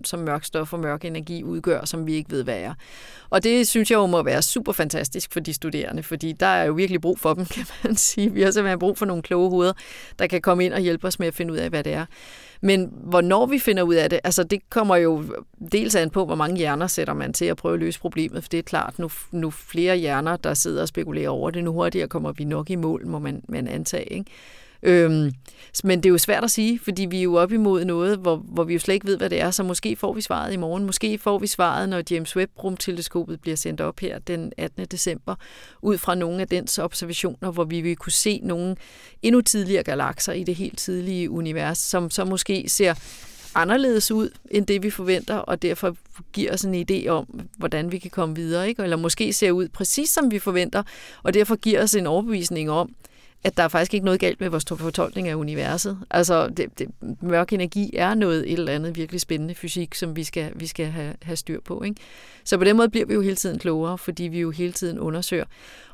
som 0.04 0.20
mørk 0.20 0.44
stof 0.44 0.72
og 0.72 0.80
mørk 0.80 1.04
energi 1.04 1.42
udgør, 1.42 1.84
som 1.84 2.06
vi 2.06 2.14
ikke 2.14 2.30
ved, 2.30 2.44
hvad 2.44 2.58
er. 2.58 2.74
Og 3.30 3.42
det 3.44 3.68
synes 3.68 3.90
jeg 3.90 3.96
jo 3.96 4.06
må 4.06 4.22
være 4.22 4.42
super 4.42 4.72
fantastisk 4.72 5.32
for 5.32 5.40
de 5.40 5.52
studerende, 5.52 6.02
fordi 6.02 6.32
der 6.32 6.46
er 6.46 6.64
jo 6.64 6.72
virkelig 6.72 7.00
brug 7.00 7.18
for 7.18 7.34
dem, 7.34 7.46
kan 7.54 7.66
man 7.84 7.96
sige. 7.96 8.32
Vi 8.32 8.42
har 8.42 8.50
simpelthen 8.50 8.78
brug 8.78 8.98
for 8.98 9.06
nogle 9.06 9.22
kloge 9.22 9.50
hoveder, 9.50 9.72
der 10.18 10.26
kan 10.26 10.40
komme 10.40 10.64
ind 10.64 10.72
og 10.72 10.80
hjælpe 10.80 11.06
os 11.06 11.18
med 11.18 11.28
at 11.28 11.34
finde 11.34 11.52
ud 11.52 11.58
af, 11.58 11.70
hvad 11.70 11.84
det 11.84 11.92
er. 11.92 12.06
Men 12.64 12.92
hvornår 12.92 13.46
vi 13.46 13.58
finder 13.58 13.82
ud 13.82 13.94
af 13.94 14.10
det, 14.10 14.20
altså 14.24 14.44
det 14.44 14.70
kommer 14.70 14.96
jo 14.96 15.24
dels 15.72 15.94
an 15.94 16.10
på, 16.10 16.24
hvor 16.24 16.34
mange 16.34 16.56
hjerner 16.56 16.86
sætter 16.86 17.14
man 17.14 17.32
til 17.32 17.44
at 17.44 17.56
prøve 17.56 17.74
at 17.74 17.80
løse 17.80 18.00
problemet, 18.00 18.42
for 18.42 18.48
det 18.48 18.58
er 18.58 18.62
klart, 18.62 18.98
nu, 18.98 19.10
nu 19.30 19.50
flere 19.50 19.96
hjerner, 19.96 20.36
der 20.36 20.54
sidder 20.54 20.82
og 20.82 20.88
spekulerer 20.88 21.28
over 21.28 21.50
det, 21.50 21.64
nu 21.64 21.72
hurtigere 21.72 22.08
kommer 22.08 22.32
vi 22.32 22.44
nok 22.44 22.70
i 22.70 22.74
mål, 22.76 23.06
må 23.06 23.18
man, 23.18 23.44
man 23.48 23.68
antage. 23.68 24.12
Ikke? 24.12 24.30
Øhm, 24.84 25.32
men 25.84 25.98
det 25.98 26.06
er 26.06 26.10
jo 26.10 26.18
svært 26.18 26.44
at 26.44 26.50
sige, 26.50 26.80
fordi 26.84 27.04
vi 27.04 27.18
er 27.18 27.22
jo 27.22 27.34
op 27.34 27.52
imod 27.52 27.84
noget, 27.84 28.18
hvor, 28.18 28.36
hvor 28.36 28.64
vi 28.64 28.72
jo 28.72 28.78
slet 28.78 28.94
ikke 28.94 29.06
ved, 29.06 29.16
hvad 29.16 29.30
det 29.30 29.40
er, 29.40 29.50
så 29.50 29.62
måske 29.62 29.96
får 29.96 30.12
vi 30.12 30.20
svaret 30.20 30.52
i 30.52 30.56
morgen. 30.56 30.84
Måske 30.84 31.18
får 31.18 31.38
vi 31.38 31.46
svaret, 31.46 31.88
når 31.88 32.02
James 32.10 32.36
Webb-rumteleskopet 32.36 33.40
bliver 33.40 33.56
sendt 33.56 33.80
op 33.80 34.00
her 34.00 34.18
den 34.18 34.52
18. 34.56 34.84
december, 34.84 35.34
ud 35.82 35.98
fra 35.98 36.14
nogle 36.14 36.40
af 36.40 36.48
dens 36.48 36.78
observationer, 36.78 37.50
hvor 37.50 37.64
vi 37.64 37.80
vil 37.80 37.96
kunne 37.96 38.12
se 38.12 38.40
nogle 38.42 38.76
endnu 39.22 39.40
tidligere 39.40 39.82
galakser 39.82 40.32
i 40.32 40.44
det 40.44 40.54
helt 40.54 40.78
tidlige 40.78 41.30
univers, 41.30 41.78
som 41.78 42.10
så 42.10 42.24
måske 42.24 42.64
ser 42.68 42.94
anderledes 43.54 44.10
ud 44.10 44.30
end 44.50 44.66
det, 44.66 44.82
vi 44.82 44.90
forventer, 44.90 45.36
og 45.36 45.62
derfor 45.62 45.96
giver 46.32 46.52
os 46.52 46.62
en 46.62 46.86
idé 46.90 47.08
om, 47.08 47.40
hvordan 47.56 47.92
vi 47.92 47.98
kan 47.98 48.10
komme 48.10 48.34
videre. 48.34 48.68
Ikke? 48.68 48.82
Eller 48.82 48.96
måske 48.96 49.32
ser 49.32 49.50
ud 49.50 49.68
præcis 49.68 50.08
som 50.08 50.30
vi 50.30 50.38
forventer, 50.38 50.82
og 51.22 51.34
derfor 51.34 51.56
giver 51.56 51.82
os 51.82 51.94
en 51.94 52.06
overbevisning 52.06 52.70
om, 52.70 52.94
at 53.44 53.56
der 53.56 53.62
er 53.62 53.68
faktisk 53.68 53.94
ikke 53.94 54.04
noget 54.04 54.20
galt 54.20 54.40
med 54.40 54.48
vores 54.48 54.64
fortolkning 54.68 55.28
af 55.28 55.34
universet. 55.34 55.98
Altså, 56.10 56.48
det, 56.48 56.78
det, 56.78 56.88
mørk 57.22 57.52
energi 57.52 57.96
er 57.96 58.14
noget 58.14 58.52
et 58.52 58.52
eller 58.52 58.72
andet 58.72 58.96
virkelig 58.96 59.20
spændende 59.20 59.54
fysik, 59.54 59.94
som 59.94 60.16
vi 60.16 60.24
skal, 60.24 60.52
vi 60.54 60.66
skal 60.66 60.86
have, 60.86 61.14
have 61.22 61.36
styr 61.36 61.60
på. 61.60 61.82
Ikke? 61.82 62.00
Så 62.44 62.58
på 62.58 62.64
den 62.64 62.76
måde 62.76 62.88
bliver 62.88 63.06
vi 63.06 63.14
jo 63.14 63.20
hele 63.20 63.36
tiden 63.36 63.58
klogere, 63.58 63.98
fordi 63.98 64.22
vi 64.22 64.40
jo 64.40 64.50
hele 64.50 64.72
tiden 64.72 64.98
undersøger. 64.98 65.44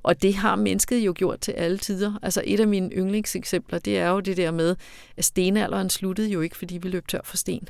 Og 0.02 0.22
det 0.22 0.34
har 0.34 0.56
mennesket 0.56 0.98
jo 0.98 1.12
gjort 1.16 1.40
til 1.40 1.52
alle 1.52 1.78
tider. 1.78 2.18
Altså 2.22 2.42
et 2.44 2.60
af 2.60 2.68
mine 2.68 2.90
yndlingseksempler, 2.90 3.78
det 3.78 3.98
er 3.98 4.08
jo 4.08 4.20
det 4.20 4.36
der 4.36 4.50
med, 4.50 4.76
at 5.16 5.24
stenalderen 5.24 5.90
sluttede 5.90 6.28
jo 6.28 6.40
ikke, 6.40 6.56
fordi 6.56 6.78
vi 6.78 6.88
løb 6.88 7.08
tør 7.08 7.20
for 7.24 7.36
sten. 7.36 7.68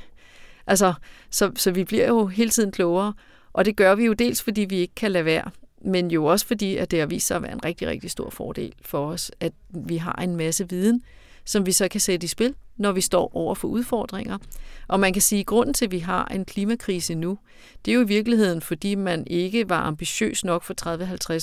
Altså, 0.67 0.93
så, 1.29 1.51
så 1.55 1.71
vi 1.71 1.83
bliver 1.83 2.07
jo 2.07 2.27
hele 2.27 2.49
tiden 2.49 2.71
klogere, 2.71 3.13
og 3.53 3.65
det 3.65 3.75
gør 3.75 3.95
vi 3.95 4.05
jo 4.05 4.13
dels, 4.13 4.43
fordi 4.43 4.61
vi 4.61 4.75
ikke 4.75 4.95
kan 4.95 5.11
lade 5.11 5.25
være 5.25 5.51
men 5.85 6.11
jo 6.11 6.25
også 6.25 6.45
fordi, 6.45 6.77
at 6.77 6.91
det 6.91 6.99
har 6.99 7.05
vist 7.05 7.27
sig 7.27 7.35
at 7.35 7.43
være 7.43 7.51
en 7.51 7.65
rigtig, 7.65 7.87
rigtig 7.87 8.11
stor 8.11 8.29
fordel 8.29 8.73
for 8.81 9.07
os, 9.07 9.31
at 9.39 9.53
vi 9.69 9.97
har 9.97 10.13
en 10.23 10.35
masse 10.35 10.69
viden, 10.69 11.03
som 11.45 11.65
vi 11.65 11.71
så 11.71 11.87
kan 11.87 12.01
sætte 12.01 12.25
i 12.25 12.27
spil, 12.27 12.55
når 12.77 12.91
vi 12.91 13.01
står 13.01 13.35
over 13.35 13.55
for 13.55 13.67
udfordringer. 13.67 14.37
Og 14.87 14.99
man 14.99 15.13
kan 15.13 15.21
sige, 15.21 15.39
at 15.39 15.45
grunden 15.45 15.73
til, 15.73 15.85
at 15.85 15.91
vi 15.91 15.99
har 15.99 16.25
en 16.25 16.45
klimakrise 16.45 17.15
nu, 17.15 17.37
det 17.85 17.91
er 17.91 17.95
jo 17.95 18.01
i 18.01 18.07
virkeligheden, 18.07 18.61
fordi 18.61 18.95
man 18.95 19.27
ikke 19.27 19.69
var 19.69 19.81
ambitiøs 19.81 20.43
nok 20.43 20.63
for 20.63 20.73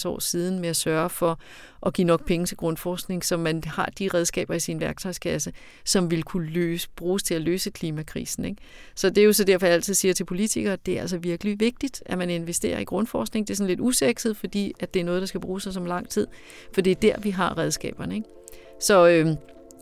30-50 0.04 0.08
år 0.08 0.18
siden 0.18 0.58
med 0.58 0.68
at 0.68 0.76
sørge 0.76 1.10
for 1.10 1.38
at 1.86 1.94
give 1.94 2.06
nok 2.06 2.26
penge 2.26 2.46
til 2.46 2.56
grundforskning, 2.56 3.24
så 3.24 3.36
man 3.36 3.64
har 3.64 3.92
de 3.98 4.08
redskaber 4.14 4.54
i 4.54 4.60
sin 4.60 4.80
værktøjskasse, 4.80 5.52
som 5.84 6.10
vil 6.10 6.22
kunne 6.22 6.50
løse, 6.50 6.88
bruges 6.96 7.22
til 7.22 7.34
at 7.34 7.42
løse 7.42 7.70
klimakrisen. 7.70 8.44
Ikke? 8.44 8.62
Så 8.94 9.10
det 9.10 9.18
er 9.18 9.24
jo 9.24 9.32
så 9.32 9.44
derfor, 9.44 9.66
jeg 9.66 9.74
altid 9.74 9.94
siger 9.94 10.14
til 10.14 10.24
politikere, 10.24 10.72
at 10.72 10.86
det 10.86 10.96
er 10.96 11.00
altså 11.00 11.18
virkelig 11.18 11.60
vigtigt, 11.60 12.02
at 12.06 12.18
man 12.18 12.30
investerer 12.30 12.78
i 12.78 12.84
grundforskning. 12.84 13.48
Det 13.48 13.54
er 13.54 13.56
sådan 13.56 13.68
lidt 13.68 13.80
usekset, 13.80 14.36
fordi 14.36 14.72
at 14.80 14.94
det 14.94 15.00
er 15.00 15.04
noget, 15.04 15.20
der 15.20 15.26
skal 15.26 15.40
bruges 15.40 15.62
sig 15.62 15.72
som 15.72 15.86
lang 15.86 16.08
tid, 16.08 16.26
for 16.74 16.80
det 16.80 16.90
er 16.90 16.94
der, 16.94 17.20
vi 17.20 17.30
har 17.30 17.58
redskaberne. 17.58 18.14
Ikke? 18.14 18.28
Så 18.80 19.08
øh, 19.08 19.36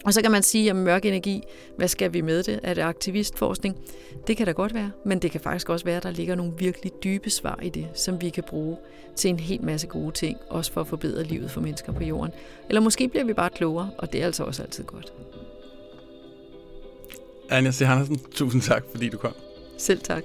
og 0.06 0.14
så 0.14 0.22
kan 0.22 0.30
man 0.30 0.42
sige, 0.42 0.70
at 0.70 0.76
mørk 0.76 1.04
energi, 1.04 1.42
hvad 1.76 1.88
skal 1.88 2.12
vi 2.12 2.20
med 2.20 2.42
det? 2.42 2.60
Er 2.62 2.74
det 2.74 2.82
aktivistforskning? 2.82 3.76
Det 4.26 4.36
kan 4.36 4.46
da 4.46 4.52
godt 4.52 4.74
være, 4.74 4.90
men 5.04 5.18
det 5.18 5.30
kan 5.30 5.40
faktisk 5.40 5.68
også 5.68 5.84
være, 5.84 5.96
at 5.96 6.02
der 6.02 6.10
ligger 6.10 6.34
nogle 6.34 6.52
virkelig 6.58 6.92
dybe 7.04 7.30
svar 7.30 7.58
i 7.62 7.68
det, 7.68 7.88
som 7.94 8.20
vi 8.20 8.30
kan 8.30 8.44
bruge 8.48 8.76
til 9.16 9.30
en 9.30 9.40
hel 9.40 9.64
masse 9.64 9.86
gode 9.86 10.12
ting, 10.12 10.38
også 10.48 10.72
for 10.72 10.80
at 10.80 10.86
forbedre 10.86 11.22
livet 11.22 11.50
for 11.50 11.60
mennesker 11.60 11.92
på 11.92 12.04
jorden. 12.04 12.32
Eller 12.68 12.80
måske 12.80 13.08
bliver 13.08 13.24
vi 13.24 13.32
bare 13.32 13.50
klogere, 13.50 13.90
og 13.98 14.12
det 14.12 14.22
er 14.22 14.26
altså 14.26 14.44
også 14.44 14.62
altid 14.62 14.84
godt. 14.84 15.12
Anja 17.50 17.72
C. 17.72 17.78
Hansen, 17.78 18.18
tusind 18.18 18.62
tak, 18.62 18.84
fordi 18.90 19.08
du 19.08 19.18
kom. 19.18 19.34
Selv 19.78 20.00
tak. 20.00 20.22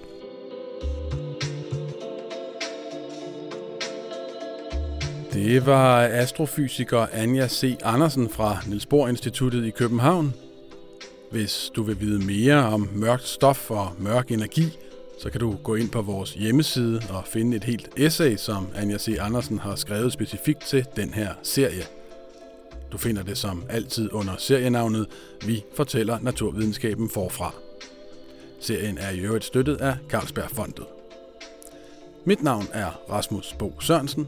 Det 5.34 5.66
var 5.66 6.04
astrofysiker 6.04 7.08
Anja 7.14 7.48
C. 7.48 7.78
Andersen 7.84 8.30
fra 8.30 8.58
Niels 8.68 8.86
Bohr 8.86 9.08
Instituttet 9.08 9.66
i 9.66 9.70
København. 9.70 10.34
Hvis 11.32 11.72
du 11.76 11.84
vil 11.84 12.02
vide 12.02 12.26
mere 12.26 12.66
om 12.66 12.90
mørkt 12.94 13.28
stof 13.28 13.72
og 13.72 13.92
mørk 14.00 14.32
energi, 14.32 14.78
så 15.22 15.30
kan 15.30 15.40
du 15.40 15.56
gå 15.64 15.76
ind 15.76 15.90
på 15.90 16.02
vores 16.02 16.34
hjemmeside 16.34 17.02
og 17.10 17.24
finde 17.26 17.58
et 17.58 17.64
helt 17.64 17.90
essay, 17.98 18.36
som 18.36 18.68
Anja 18.76 18.98
C. 18.98 19.18
Andersen 19.20 19.60
har 19.60 19.76
skrevet 19.76 20.14
specifikt 20.14 20.62
til 20.62 20.86
den 20.96 21.14
her 21.14 21.30
serie. 21.44 21.84
Du 22.92 22.98
finder 22.98 23.24
det 23.24 23.38
som 23.38 23.64
altid 23.70 24.14
under 24.14 24.34
serienavnet 24.38 25.08
Vi 25.46 25.64
fortæller 25.76 26.20
naturvidenskaben 26.20 27.10
forfra. 27.10 27.54
Serien 28.60 28.98
er 28.98 29.10
i 29.10 29.20
øvrigt 29.20 29.46
støttet 29.46 29.82
af 29.82 29.96
Carlsberg 30.10 30.76
Mit 32.26 32.44
navn 32.44 32.68
er 32.74 33.00
Rasmus 33.10 33.56
Bo 33.60 33.74
Sørensen. 33.80 34.28